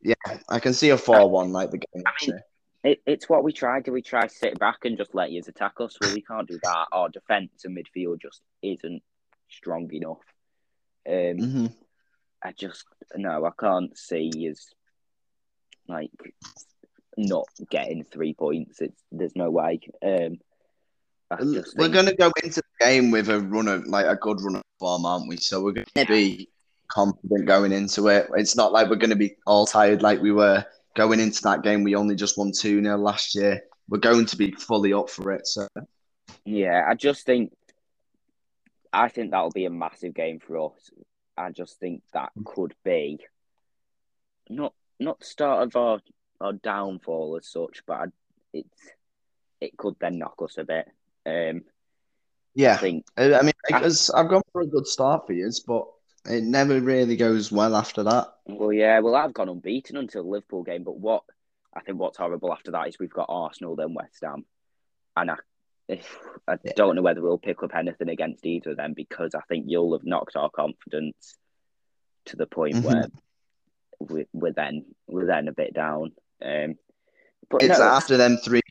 yeah, 0.03 0.15
I 0.49 0.59
can 0.59 0.73
see 0.73 0.89
a 0.89 0.97
four-one 0.97 1.51
like 1.51 1.71
the 1.71 1.77
game. 1.77 2.03
I 2.05 2.25
mean, 2.25 2.39
it, 2.83 3.01
it's 3.05 3.29
what 3.29 3.43
we 3.43 3.53
try. 3.53 3.79
Do 3.79 3.91
we 3.91 4.01
try 4.01 4.27
to 4.27 4.33
sit 4.33 4.57
back 4.59 4.85
and 4.85 4.97
just 4.97 5.13
let 5.13 5.31
you 5.31 5.41
attack 5.47 5.73
us? 5.79 5.97
Well, 6.01 6.13
we 6.13 6.21
can't 6.21 6.47
do 6.47 6.59
that. 6.63 6.87
Our 6.91 7.09
defense 7.09 7.63
and 7.65 7.77
midfield 7.77 8.21
just 8.21 8.41
isn't 8.61 9.01
strong 9.49 9.89
enough. 9.93 10.17
Um, 11.07 11.37
hmm 11.37 11.65
I 12.43 12.53
just 12.53 12.85
no, 13.15 13.45
I 13.45 13.51
can't 13.59 13.95
see 13.97 14.29
is 14.47 14.73
like 15.87 16.09
not 17.17 17.47
getting 17.69 18.03
three 18.03 18.33
points. 18.33 18.81
It's 18.81 18.99
there's 19.11 19.35
no 19.35 19.51
way. 19.51 19.79
Um, 20.03 20.39
just 21.53 21.77
We're 21.77 21.83
think- 21.85 21.93
going 21.93 22.05
to 22.07 22.15
go 22.15 22.31
into 22.43 22.61
the 22.61 22.85
game 22.85 23.11
with 23.11 23.29
a 23.29 23.39
runner, 23.39 23.77
like 23.85 24.05
a 24.05 24.15
good 24.15 24.41
runner 24.41 24.61
form, 24.79 25.05
aren't 25.05 25.27
we? 25.27 25.37
So 25.37 25.61
we're 25.61 25.71
going 25.73 25.85
to 25.95 26.05
be 26.05 26.49
confident 26.87 27.45
going 27.45 27.71
into 27.71 28.07
it. 28.09 28.27
It's 28.35 28.55
not 28.55 28.73
like 28.73 28.89
we're 28.89 28.95
going 28.97 29.11
to 29.11 29.15
be 29.15 29.35
all 29.45 29.65
tired 29.65 30.01
like 30.01 30.21
we 30.21 30.31
were 30.31 30.65
going 30.95 31.19
into 31.19 31.41
that 31.43 31.63
game. 31.63 31.83
We 31.83 31.95
only 31.95 32.15
just 32.15 32.37
won 32.37 32.51
2 32.51 32.81
0 32.81 32.97
last 32.97 33.35
year. 33.35 33.61
We're 33.89 33.99
going 33.99 34.25
to 34.27 34.37
be 34.37 34.51
fully 34.51 34.93
up 34.93 35.09
for 35.09 35.31
it. 35.31 35.47
So 35.47 35.67
Yeah, 36.45 36.85
I 36.87 36.95
just 36.95 37.25
think 37.25 37.51
I 38.93 39.09
think 39.09 39.31
that'll 39.31 39.51
be 39.51 39.65
a 39.65 39.69
massive 39.69 40.13
game 40.13 40.39
for 40.39 40.71
us. 40.71 40.91
I 41.37 41.51
just 41.51 41.79
think 41.79 42.03
that 42.13 42.31
could 42.45 42.73
be 42.83 43.19
not 44.49 44.73
not 44.99 45.19
the 45.19 45.25
start 45.25 45.63
of 45.63 45.75
our, 45.75 45.99
our 46.39 46.53
downfall 46.53 47.37
as 47.37 47.47
such, 47.47 47.83
but 47.87 47.93
I, 47.93 48.05
it's 48.53 48.79
it 49.59 49.77
could 49.77 49.95
then 49.99 50.19
knock 50.19 50.35
us 50.43 50.57
a 50.57 50.63
bit. 50.63 50.87
Um, 51.25 51.63
yeah, 52.53 52.73
I 52.73 52.77
think 52.77 53.05
I 53.17 53.33
I 53.33 53.41
mean, 53.41 53.53
because 53.67 54.09
I've 54.09 54.29
gone 54.29 54.41
for 54.51 54.61
a 54.61 54.67
good 54.67 54.87
start 54.87 55.25
for 55.25 55.33
years, 55.33 55.61
but 55.61 55.87
it 56.25 56.43
never 56.43 56.79
really 56.79 57.15
goes 57.15 57.51
well 57.51 57.75
after 57.75 58.03
that. 58.03 58.33
well, 58.45 58.71
yeah, 58.73 58.99
well, 58.99 59.15
I've 59.15 59.33
gone 59.33 59.49
unbeaten 59.49 59.97
until 59.97 60.23
the 60.23 60.29
Liverpool 60.29 60.63
game, 60.63 60.83
but 60.83 60.97
what 60.99 61.23
I 61.73 61.81
think 61.81 61.99
what's 61.99 62.17
horrible 62.17 62.51
after 62.51 62.71
that 62.71 62.87
is 62.87 62.99
we've 62.99 63.09
got 63.13 63.27
Arsenal 63.29 63.75
then 63.75 63.93
West 63.93 64.19
Ham, 64.23 64.45
and 65.15 65.31
I. 65.31 65.35
I 66.47 66.57
Yeah. 66.63 66.71
don't 66.77 66.95
know 66.95 67.01
whether 67.01 67.21
we'll 67.21 67.37
pick 67.37 67.63
up 67.63 67.75
anything 67.75 68.07
against 68.07 68.45
either 68.45 68.71
of 68.71 68.77
them 68.77 68.93
because 68.93 69.35
I 69.35 69.41
think 69.49 69.65
you'll 69.67 69.91
have 69.91 70.05
knocked 70.05 70.37
our 70.37 70.49
confidence 70.49 71.35
to 72.25 72.37
the 72.37 72.45
point 72.45 72.75
Mhm. 72.75 72.83
where 72.85 73.07
we, 73.99 74.25
we're 74.31 74.53
then 74.53 74.85
we're 75.07 75.25
then 75.25 75.49
a 75.49 75.51
bit 75.51 75.73
down. 75.73 76.13
Um, 76.41 76.75
but 77.49 77.63
It's 77.63 77.77
no, 77.77 77.83
after 77.85 78.15
them 78.15 78.37
three 78.37 78.61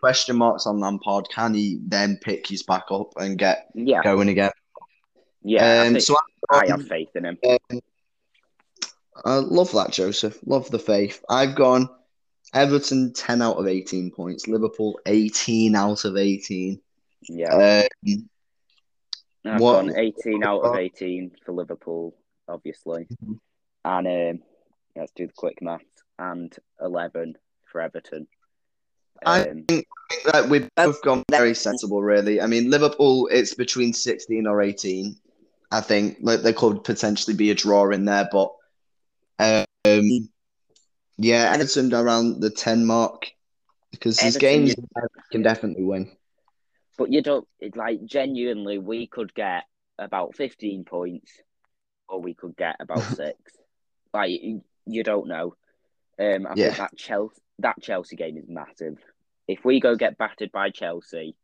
question 0.00 0.36
marks 0.36 0.66
on 0.66 0.78
Lampard. 0.78 1.28
Can 1.30 1.54
he 1.54 1.78
then 1.80 2.18
pick 2.20 2.46
his 2.46 2.62
back 2.62 2.84
up 2.90 3.14
and 3.16 3.38
get 3.38 3.70
yeah, 3.74 4.02
going 4.02 4.28
again? 4.28 4.50
Yeah, 5.48 5.64
I, 5.82 5.86
Um, 5.86 5.92
think- 5.94 6.02
so 6.04 6.16
I 6.50 6.66
I've 6.72 6.88
faith 6.88 7.14
in 7.14 7.24
him. 7.24 7.38
I 9.24 9.36
love 9.36 9.70
that, 9.72 9.92
Joseph. 9.92 10.38
Love 10.44 10.70
the 10.70 10.78
faith. 10.78 11.24
I've 11.30 11.54
gone 11.54 11.88
Everton 12.52 13.12
10 13.12 13.40
out 13.42 13.56
of 13.56 13.66
18 13.66 14.10
points, 14.10 14.48
Liverpool 14.48 14.98
18 15.06 15.74
out 15.76 16.04
of 16.04 16.16
18. 16.16 16.80
Yeah, 17.28 17.84
Um, 18.04 18.28
I've 19.44 19.60
what- 19.60 19.86
gone 19.86 19.96
18 19.96 20.42
out 20.44 20.62
of 20.62 20.76
18 20.78 21.30
for 21.44 21.52
Liverpool, 21.52 22.16
obviously, 22.48 23.06
Mhm. 23.24 23.38
and 23.84 24.06
um, 24.40 24.42
let's 24.96 25.12
do 25.12 25.26
the 25.28 25.32
quick 25.32 25.62
maths, 25.62 25.84
and 26.18 26.54
11 26.80 27.36
for 27.66 27.80
Everton. 27.80 28.26
I 29.24 29.48
Um, 29.48 29.58
I 29.58 29.64
think 29.72 29.86
that 30.32 30.48
we've 30.48 30.68
both 30.76 31.00
gone 31.02 31.22
very 31.30 31.54
sensible, 31.54 32.02
really. 32.02 32.40
I 32.40 32.46
mean, 32.46 32.68
Liverpool, 32.70 33.28
it's 33.28 33.54
between 33.54 33.92
16 33.92 34.46
or 34.46 34.60
18. 34.60 35.16
I 35.70 35.80
think 35.80 36.18
like, 36.20 36.40
there 36.42 36.52
could 36.52 36.84
potentially 36.84 37.36
be 37.36 37.50
a 37.50 37.54
draw 37.54 37.90
in 37.90 38.04
there, 38.04 38.28
but 38.30 38.52
um, 39.38 40.28
yeah, 41.18 41.52
Everton 41.52 41.92
around 41.94 42.40
the 42.40 42.50
10 42.50 42.86
mark 42.86 43.30
because 43.90 44.20
these 44.20 44.36
games 44.36 44.74
can 45.32 45.42
definitely 45.42 45.84
win. 45.84 46.10
but 46.98 47.12
you 47.12 47.22
don't 47.22 47.46
like 47.74 48.04
genuinely. 48.04 48.78
We 48.78 49.06
could 49.06 49.34
get 49.34 49.64
about 49.98 50.36
15 50.36 50.84
points, 50.84 51.30
or 52.08 52.20
we 52.20 52.34
could 52.34 52.56
get 52.56 52.76
about 52.80 53.02
six. 53.16 53.38
Like 54.12 54.30
you, 54.30 54.62
you 54.86 55.02
don't 55.02 55.28
know. 55.28 55.54
Um, 56.18 56.46
I 56.46 56.54
Yeah. 56.54 56.66
think 56.66 56.76
that 56.78 56.96
Chelsea 56.96 57.40
that 57.58 57.80
Chelsea 57.80 58.16
game 58.16 58.36
is 58.36 58.48
massive. 58.48 58.98
If 59.48 59.64
we 59.64 59.80
go 59.80 59.96
get 59.96 60.18
battered 60.18 60.52
by 60.52 60.70
Chelsea, 60.70 61.36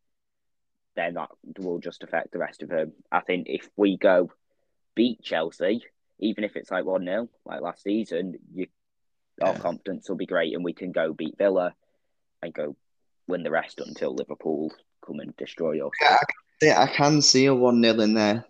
then 0.97 1.15
that 1.15 1.31
will 1.59 1.79
just 1.79 2.03
affect 2.03 2.33
the 2.33 2.39
rest 2.39 2.63
of 2.63 2.69
them. 2.69 2.93
I 3.11 3.21
think 3.21 3.47
if 3.49 3.69
we 3.77 3.97
go 3.97 4.31
beat 4.95 5.23
Chelsea, 5.23 5.85
even 6.19 6.45
if 6.45 6.57
it's 6.57 6.71
like 6.71 6.85
one 6.85 7.05
0 7.05 7.29
like 7.45 7.61
last 7.61 7.83
season, 7.83 8.39
you 8.53 8.67
our 9.41 9.59
confidence 9.59 10.09
will 10.09 10.17
be 10.17 10.27
great, 10.27 10.55
and 10.55 10.63
we 10.63 10.75
can 10.75 10.93
go 10.93 11.13
beat 11.13 11.37
Villa 11.39 11.75
and 12.43 12.53
go 12.53 12.77
win 13.27 13.43
the 13.43 13.51
rest 13.51 13.81
until 13.85 14.15
Liverpool 14.15 14.73
come 15.05 15.21
and 15.21 15.37
destroy 15.37 15.85
us. 15.85 15.93
Yeah, 16.01 16.19
Yeah, 16.61 16.83
I 16.83 16.87
can 16.87 17.23
see 17.23 17.47
a 17.47 17.55
1 17.55 17.83
0 17.83 18.01
in 18.01 18.15
there. 18.15 18.45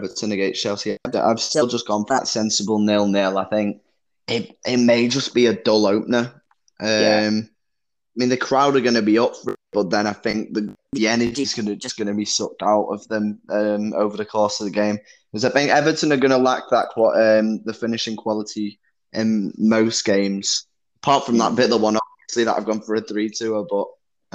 Everton 0.00 0.32
against 0.32 0.60
Chelsea. 0.62 0.98
I've 1.14 1.40
still 1.40 1.68
just 1.68 1.86
gone 1.86 2.04
for 2.04 2.16
that 2.16 2.26
sensible 2.26 2.80
nil 2.80 3.06
nil. 3.06 3.38
I 3.38 3.44
think 3.44 3.80
it 4.26 4.56
it 4.66 4.78
may 4.78 5.08
just 5.08 5.34
be 5.34 5.46
a 5.46 5.54
dull 5.54 5.86
opener. 5.86 6.42
Um, 6.80 6.88
Yeah. 6.88 7.30
I 7.30 8.16
mean, 8.16 8.28
the 8.28 8.36
crowd 8.36 8.76
are 8.76 8.80
going 8.80 8.94
to 8.94 9.02
be 9.02 9.18
up 9.18 9.34
for 9.36 9.53
but 9.74 9.90
then 9.90 10.06
I 10.06 10.12
think 10.12 10.54
the, 10.54 10.74
the 10.92 11.08
energy 11.08 11.42
is 11.42 11.52
going 11.52 11.66
to 11.66 11.76
just 11.76 11.98
going 11.98 12.08
to 12.08 12.14
be 12.14 12.24
sucked 12.24 12.62
out 12.62 12.86
of 12.86 13.06
them 13.08 13.40
um, 13.50 13.92
over 13.94 14.16
the 14.16 14.24
course 14.24 14.60
of 14.60 14.64
the 14.66 14.70
game. 14.70 14.98
Because 15.32 15.44
I 15.44 15.50
think 15.50 15.70
Everton 15.70 16.12
are 16.12 16.16
going 16.16 16.30
to 16.30 16.38
lack 16.38 16.62
that 16.70 16.88
um, 16.96 17.60
the 17.64 17.74
finishing 17.74 18.16
quality 18.16 18.78
in 19.12 19.52
most 19.58 20.04
games. 20.04 20.66
Apart 21.02 21.26
from 21.26 21.38
that 21.38 21.56
bit, 21.56 21.68
the 21.68 21.76
one 21.76 21.96
obviously 21.98 22.44
that 22.44 22.56
I've 22.56 22.64
gone 22.64 22.80
for 22.80 22.94
a 22.94 23.00
three 23.00 23.28
two, 23.28 23.66
but 23.68 23.88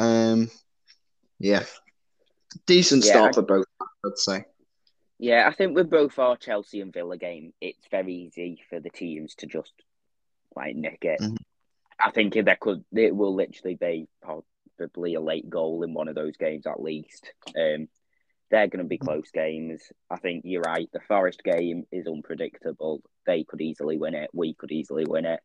um, 0.04 0.52
yeah, 1.40 1.64
decent 2.68 3.06
Yeah, 3.06 3.12
start 3.12 3.30
I- 3.30 3.34
for 3.34 3.42
both. 3.44 3.66
I'd 4.06 4.18
say. 4.18 4.44
Yeah, 5.22 5.50
I 5.50 5.54
think 5.54 5.76
with 5.76 5.90
both 5.90 6.18
our 6.18 6.38
Chelsea 6.38 6.80
and 6.80 6.94
Villa 6.94 7.18
game, 7.18 7.52
it's 7.60 7.86
very 7.92 8.14
easy 8.14 8.62
for 8.70 8.80
the 8.80 8.90
teams 8.90 9.36
to 9.36 9.48
just 9.48 9.74
like 10.56 10.76
nick 10.78 11.00
it. 11.04 11.20
Mhm. 11.20 11.36
I 12.02 12.12
think 12.12 12.34
there 12.34 12.58
could, 12.60 12.86
it 12.94 13.14
will 13.14 13.36
literally 13.36 13.76
be 13.76 14.08
probably 14.88 15.16
a 15.16 15.22
late 15.22 15.50
goal 15.50 15.84
in 15.84 15.94
one 15.94 16.08
of 16.08 16.16
those 16.16 16.38
games 16.38 16.66
at 16.66 16.82
least. 16.82 17.32
Um, 17.48 17.88
they're 18.52 18.68
going 18.68 18.84
to 18.84 18.90
be 18.90 18.98
close 18.98 19.30
games. 19.32 19.82
I 20.10 20.18
think 20.18 20.44
you're 20.46 20.62
right. 20.62 20.90
The 20.92 21.00
Forest 21.08 21.44
game 21.44 21.84
is 21.92 22.08
unpredictable. 22.08 23.02
They 23.28 23.44
could 23.44 23.62
easily 23.62 23.98
win 23.98 24.16
it. 24.16 24.30
We 24.34 24.54
could 24.54 24.72
easily 24.72 25.06
win 25.08 25.26
it. 25.26 25.40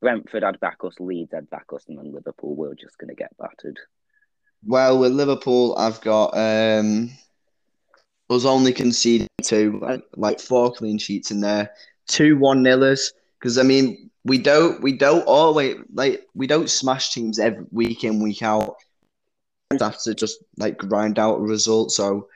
Brentford 0.00 0.44
had 0.44 0.60
back 0.60 0.78
us, 0.84 0.94
Leeds 0.98 1.32
had 1.34 1.50
back 1.50 1.66
us, 1.74 1.84
and 1.88 1.98
then 1.98 2.12
Liverpool 2.12 2.54
we're 2.54 2.74
just 2.74 2.96
going 2.98 3.08
to 3.08 3.14
get 3.14 3.36
battered. 3.36 3.78
Well, 4.64 4.98
with 4.98 5.12
Liverpool, 5.12 5.74
I've 5.76 6.00
got 6.00 6.36
um, 6.36 7.10
us 8.30 8.44
only 8.44 8.72
conceding 8.72 9.28
two, 9.42 9.78
like, 9.82 10.02
like 10.16 10.40
four 10.40 10.72
clean 10.72 10.98
sheets 10.98 11.30
in 11.30 11.40
there, 11.40 11.72
two 12.06 12.38
one 12.38 12.62
nillers. 12.62 13.12
Because 13.40 13.58
I 13.58 13.62
mean, 13.62 14.10
we 14.24 14.38
don't 14.38 14.80
we 14.82 14.92
don't 14.92 15.26
always 15.26 15.78
like 15.92 16.26
we 16.34 16.46
don't 16.46 16.68
smash 16.68 17.12
teams 17.12 17.38
every 17.38 17.64
week 17.70 18.04
in 18.04 18.22
week 18.22 18.42
out. 18.42 18.76
We 19.70 19.78
have 19.80 20.00
to 20.02 20.14
just 20.14 20.42
like 20.58 20.76
grind 20.76 21.18
out 21.18 21.38
a 21.38 21.42
result. 21.42 21.92
So 21.92 22.28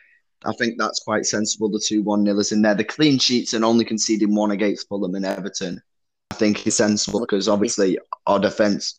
I 0.45 0.53
think 0.53 0.77
that's 0.79 1.01
quite 1.01 1.27
sensible. 1.27 1.69
The 1.69 1.83
two 1.85 2.03
one 2.03 2.25
nilers 2.25 2.53
in 2.53 2.63
there, 2.63 2.75
the 2.75 2.85
clean 2.85 3.19
sheets 3.19 3.55
and 3.55 3.65
only 3.65 3.85
conceding 3.85 4.35
one 4.35 4.51
against 4.51 4.89
Fulham 4.89 5.15
and 5.15 5.27
Everton. 5.27 5.83
I 6.31 6.37
think 6.37 6.67
is 6.67 6.77
sensible 6.77 7.21
because 7.21 7.49
obviously 7.49 7.99
our 8.27 8.41
defense 8.41 8.97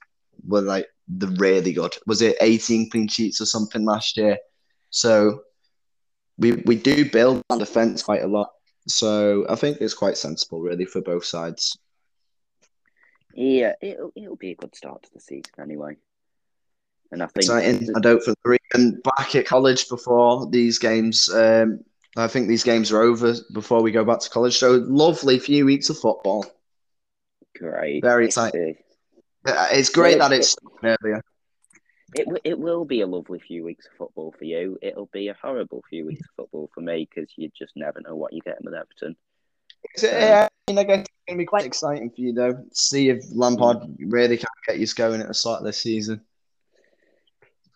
were 0.48 0.62
like 0.62 0.88
the 1.08 1.28
really 1.28 1.74
good. 1.74 1.96
Was 2.08 2.22
it 2.22 2.38
18 2.40 2.90
clean 2.90 3.08
sheets 3.08 3.42
or 3.42 3.46
something 3.46 3.84
last 3.84 4.16
year? 4.16 4.38
So 4.90 5.42
we 6.38 6.54
we 6.66 6.76
do 6.76 7.10
build 7.10 7.42
our 7.50 7.58
defense 7.58 8.04
quite 8.04 8.24
a 8.24 8.28
lot. 8.28 8.52
So 8.88 9.46
I 9.50 9.56
think 9.56 9.80
it's 9.82 9.94
quite 9.94 10.18
sensible 10.18 10.62
really 10.62 10.86
for 10.86 11.02
both 11.02 11.26
sides. 11.26 11.78
Yeah, 13.36 13.74
it'll 13.82 14.12
it'll 14.16 14.38
be 14.38 14.52
a 14.52 14.56
good 14.56 14.76
start 14.76 15.04
to 15.04 15.10
the 15.14 15.20
season 15.20 15.52
anyway. 15.62 15.98
And 17.12 17.22
I 17.22 17.28
think 17.28 17.46
Exciting. 17.46 17.90
I 17.96 18.00
don't 18.00 18.24
for 18.24 18.34
three 18.44 18.58
and 18.74 19.02
back 19.04 19.36
at 19.36 19.46
college 19.46 19.88
before 19.90 20.50
these 20.50 20.80
games. 20.80 21.30
Um, 21.30 21.82
I 22.18 22.28
think 22.28 22.48
these 22.48 22.64
games 22.64 22.92
are 22.92 23.02
over 23.02 23.36
before 23.54 23.84
we 23.84 23.92
go 23.92 24.06
back 24.06 24.20
to 24.22 24.30
college. 24.30 24.58
So 24.58 24.84
lovely 24.88 25.38
few 25.38 25.66
weeks 25.66 25.90
of 25.90 26.00
football. 26.00 26.46
great. 27.58 28.02
Very 28.02 28.26
exciting. 28.28 28.78
Uh, 29.46 29.68
It's 29.72 29.90
great 29.90 30.18
that 30.20 30.32
it's 30.32 30.56
earlier. 30.84 31.22
It 32.14 32.28
it 32.46 32.58
will 32.58 32.86
be 32.86 33.02
a 33.02 33.08
lovely 33.08 33.40
few 33.40 33.66
weeks 33.66 33.86
of 33.86 33.98
football 33.98 34.34
for 34.38 34.46
you. 34.46 34.80
It'll 34.82 35.10
be 35.12 35.28
a 35.28 35.38
horrible 35.42 35.84
few 35.90 36.06
weeks 36.06 36.22
of 36.22 36.36
football 36.38 36.70
for 36.74 36.80
me 36.80 37.08
because 37.10 37.30
you 37.36 37.52
just 37.58 37.74
never 37.76 38.00
know 38.00 38.16
what 38.16 38.32
you're 38.32 38.42
getting 38.46 38.66
with 38.66 38.74
Everton. 38.74 39.18
Yeah, 40.02 40.48
I 40.68 40.72
mean, 40.72 40.80
I 40.80 40.84
guess 40.84 41.00
it's 41.02 41.10
going 41.28 41.38
to 41.38 41.42
be 41.42 41.46
quite 41.46 41.66
exciting 41.66 42.10
for 42.10 42.22
you 42.22 42.34
though. 42.34 42.64
See 42.72 43.10
if 43.10 43.24
Lampard 43.32 43.78
really 44.00 44.38
can 44.38 44.48
get 44.68 44.80
you 44.80 44.88
going 44.96 45.22
at 45.22 45.28
the 45.28 45.34
start 45.34 45.60
of 45.60 45.66
this 45.66 45.78
season. 45.78 46.22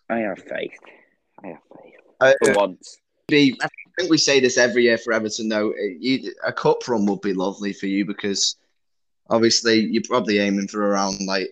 I 0.08 0.18
have 0.18 0.38
faith. 0.38 0.78
I 1.42 1.48
have 1.48 1.58
faith 1.82 1.94
Uh, 2.20 2.32
for 2.44 2.52
once. 2.54 2.98
be, 3.28 3.56
I 3.62 3.68
think 3.96 4.10
we 4.10 4.18
say 4.18 4.40
this 4.40 4.58
every 4.58 4.84
year 4.84 4.98
for 4.98 5.12
Everton, 5.12 5.48
though. 5.48 5.72
You, 5.98 6.32
a 6.44 6.52
cup 6.52 6.86
run 6.88 7.06
would 7.06 7.20
be 7.20 7.32
lovely 7.32 7.72
for 7.72 7.86
you 7.86 8.04
because 8.04 8.56
obviously 9.28 9.78
you're 9.78 10.02
probably 10.08 10.38
aiming 10.38 10.68
for 10.68 10.84
around 10.84 11.20
like 11.26 11.50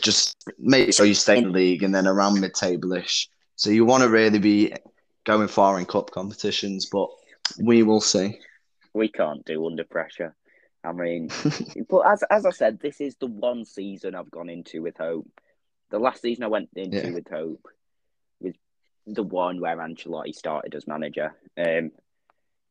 just 0.00 0.36
make 0.58 0.92
sure 0.94 1.06
you 1.06 1.14
stay 1.14 1.38
in 1.38 1.44
the 1.44 1.50
league 1.50 1.82
and 1.82 1.94
then 1.94 2.06
around 2.06 2.40
mid-table 2.40 2.92
ish. 2.92 3.28
So 3.56 3.70
you 3.70 3.84
want 3.84 4.02
to 4.02 4.08
really 4.08 4.38
be 4.38 4.74
going 5.24 5.48
far 5.48 5.78
in 5.78 5.86
cup 5.86 6.10
competitions, 6.10 6.86
but 6.86 7.08
we 7.58 7.82
will 7.82 8.00
see. 8.00 8.38
We 8.94 9.08
can't 9.08 9.44
do 9.44 9.66
under 9.66 9.84
pressure. 9.84 10.34
I 10.82 10.92
mean, 10.92 11.28
but 11.88 12.00
as 12.00 12.22
as 12.30 12.46
I 12.46 12.50
said, 12.50 12.78
this 12.80 13.00
is 13.00 13.16
the 13.16 13.26
one 13.26 13.64
season 13.64 14.14
I've 14.14 14.30
gone 14.30 14.48
into 14.48 14.82
with 14.82 14.96
hope. 14.96 15.28
The 15.90 15.98
last 15.98 16.22
season 16.22 16.44
I 16.44 16.48
went 16.48 16.70
into 16.74 17.08
Yeah. 17.08 17.10
with 17.14 17.28
hope 17.28 17.66
was 18.40 18.54
the 19.06 19.22
one 19.22 19.60
where 19.60 19.76
Ancelotti 19.76 20.34
started 20.34 20.74
as 20.74 20.86
manager. 20.86 21.34
Um, 21.58 21.90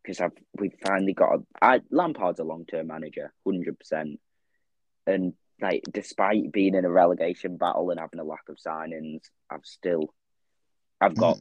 because 0.01 0.19
I've 0.19 0.33
we've 0.59 0.75
finally 0.85 1.13
got 1.13 1.35
a 1.35 1.43
I, 1.61 1.81
Lampard's 1.89 2.39
a 2.39 2.43
long 2.43 2.65
term 2.65 2.87
manager, 2.87 3.33
hundred 3.45 3.79
percent, 3.79 4.19
and 5.07 5.33
like 5.61 5.83
despite 5.91 6.51
being 6.51 6.75
in 6.75 6.85
a 6.85 6.91
relegation 6.91 7.57
battle 7.57 7.89
and 7.89 7.99
having 7.99 8.19
a 8.19 8.23
lack 8.23 8.49
of 8.49 8.57
signings, 8.57 9.21
I've 9.49 9.65
still 9.65 10.13
I've 10.99 11.15
got 11.15 11.37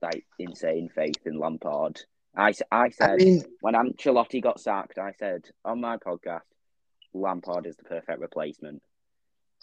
like 0.00 0.24
insane 0.38 0.88
faith 0.94 1.26
in 1.26 1.38
Lampard. 1.38 2.00
I, 2.36 2.52
I 2.70 2.90
said 2.90 3.10
I 3.10 3.16
mean, 3.16 3.44
when 3.60 3.74
Ancelotti 3.74 4.42
got 4.42 4.60
sacked, 4.60 4.98
I 4.98 5.12
said 5.18 5.46
on 5.64 5.80
my 5.80 5.96
podcast, 5.96 6.42
Lampard 7.12 7.66
is 7.66 7.76
the 7.76 7.84
perfect 7.84 8.20
replacement. 8.20 8.82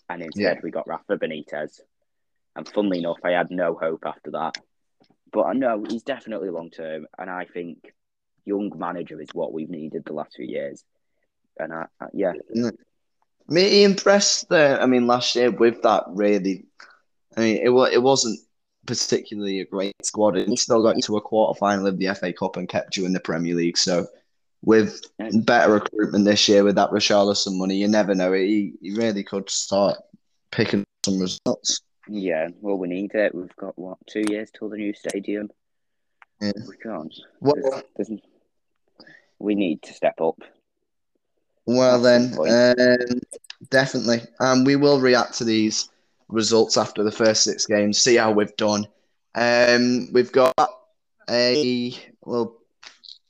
And 0.09 0.21
instead, 0.21 0.57
Yeah. 0.57 0.61
we 0.63 0.71
got 0.71 0.87
Rafa 0.87 1.17
Benitez. 1.17 1.79
And 2.55 2.67
funnily 2.67 2.99
enough, 2.99 3.19
I 3.23 3.31
had 3.31 3.51
no 3.51 3.75
hope 3.75 4.03
after 4.05 4.31
that. 4.31 4.57
But 5.31 5.43
I 5.43 5.53
know 5.53 5.83
he's 5.87 6.03
definitely 6.03 6.49
long 6.49 6.69
term. 6.69 7.07
And 7.17 7.29
I 7.29 7.45
think 7.45 7.93
young 8.45 8.71
manager 8.75 9.19
is 9.21 9.29
what 9.33 9.53
we've 9.53 9.69
needed 9.69 10.03
the 10.05 10.13
last 10.13 10.35
few 10.35 10.45
years. 10.45 10.83
And 11.59 11.73
I, 11.73 11.85
I 11.99 12.07
yeah, 12.13 12.33
mm. 12.55 12.75
me 13.47 13.83
impressed 13.83 14.49
there. 14.49 14.81
I 14.81 14.85
mean, 14.85 15.07
last 15.07 15.35
year 15.35 15.51
with 15.51 15.81
that 15.83 16.05
really. 16.07 16.65
I 17.35 17.41
mean, 17.41 17.57
it 17.57 17.69
was 17.69 17.91
it 17.93 18.01
wasn't 18.01 18.39
particularly 18.87 19.59
a 19.59 19.65
great 19.65 19.93
squad. 20.03 20.37
It 20.37 20.49
still 20.57 20.81
got 20.81 20.95
to 20.99 21.17
a 21.17 21.21
quarter 21.21 21.57
final 21.57 21.85
of 21.85 21.99
the 21.99 22.13
FA 22.15 22.33
Cup 22.33 22.57
and 22.57 22.67
kept 22.67 22.97
you 22.97 23.05
in 23.05 23.13
the 23.13 23.19
Premier 23.19 23.53
League. 23.53 23.77
So, 23.77 24.07
with 24.63 25.01
better 25.43 25.73
recruitment 25.73 26.25
this 26.25 26.47
year 26.49 26.63
with 26.63 26.75
that 26.75 26.89
Richarlison 26.89 27.57
money, 27.57 27.75
you 27.75 27.87
never 27.87 28.15
know. 28.15 28.33
He 28.33 28.73
he 28.81 28.93
really 28.95 29.23
could 29.23 29.49
start 29.49 29.97
picking 30.51 30.83
some 31.05 31.19
results. 31.19 31.81
yeah, 32.07 32.47
well, 32.61 32.77
we 32.77 32.87
need 32.87 33.13
it. 33.13 33.35
We've 33.35 33.55
got, 33.55 33.77
what, 33.77 33.97
two 34.07 34.23
years 34.29 34.49
till 34.57 34.69
the 34.69 34.77
new 34.77 34.93
stadium? 34.93 35.49
Yeah. 36.41 36.51
We 36.67 36.77
can't. 36.77 37.13
Well, 37.39 37.55
There's, 37.95 38.09
there's, 38.09 38.21
we 39.39 39.55
need 39.55 39.81
to 39.83 39.93
step 39.93 40.19
up. 40.21 40.39
Well, 41.65 42.01
then, 42.01 42.33
um, 42.39 43.19
definitely. 43.69 44.21
And 44.39 44.59
um, 44.59 44.63
we 44.63 44.75
will 44.75 45.01
react 45.01 45.37
to 45.39 45.43
these 45.43 45.89
results 46.29 46.77
after 46.77 47.03
the 47.03 47.11
first 47.11 47.43
six 47.43 47.65
games, 47.65 47.99
see 47.99 48.15
how 48.15 48.31
we've 48.31 48.55
done. 48.55 48.87
Um, 49.35 50.11
we've 50.11 50.31
got 50.31 50.53
a 51.29 51.95
well 52.21 52.57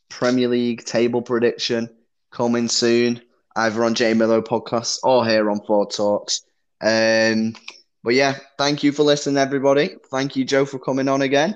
Premier 0.09 0.47
League 0.47 0.83
table 0.85 1.21
prediction 1.21 1.89
coming 2.31 2.67
soon, 2.67 3.21
either 3.55 3.83
on 3.83 3.93
Jay 3.95 4.13
Miller 4.13 4.41
podcast 4.41 4.99
or 5.03 5.25
here 5.25 5.49
on 5.49 5.61
Four 5.65 5.89
Talks. 5.89 6.41
Um, 6.81 7.55
but 8.03 8.13
yeah, 8.13 8.37
thank 8.57 8.83
you 8.83 8.91
for 8.91 9.03
listening, 9.03 9.37
everybody. 9.37 9.95
Thank 10.09 10.35
you, 10.35 10.45
Joe, 10.45 10.65
for 10.65 10.79
coming 10.79 11.07
on 11.07 11.21
again. 11.21 11.55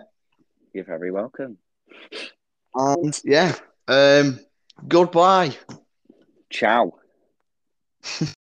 You're 0.73 0.83
very 0.83 1.11
welcome. 1.11 1.57
And 2.73 3.19
yeah, 3.23 3.55
um, 3.87 4.39
goodbye. 4.87 5.55
Ciao. 6.49 6.93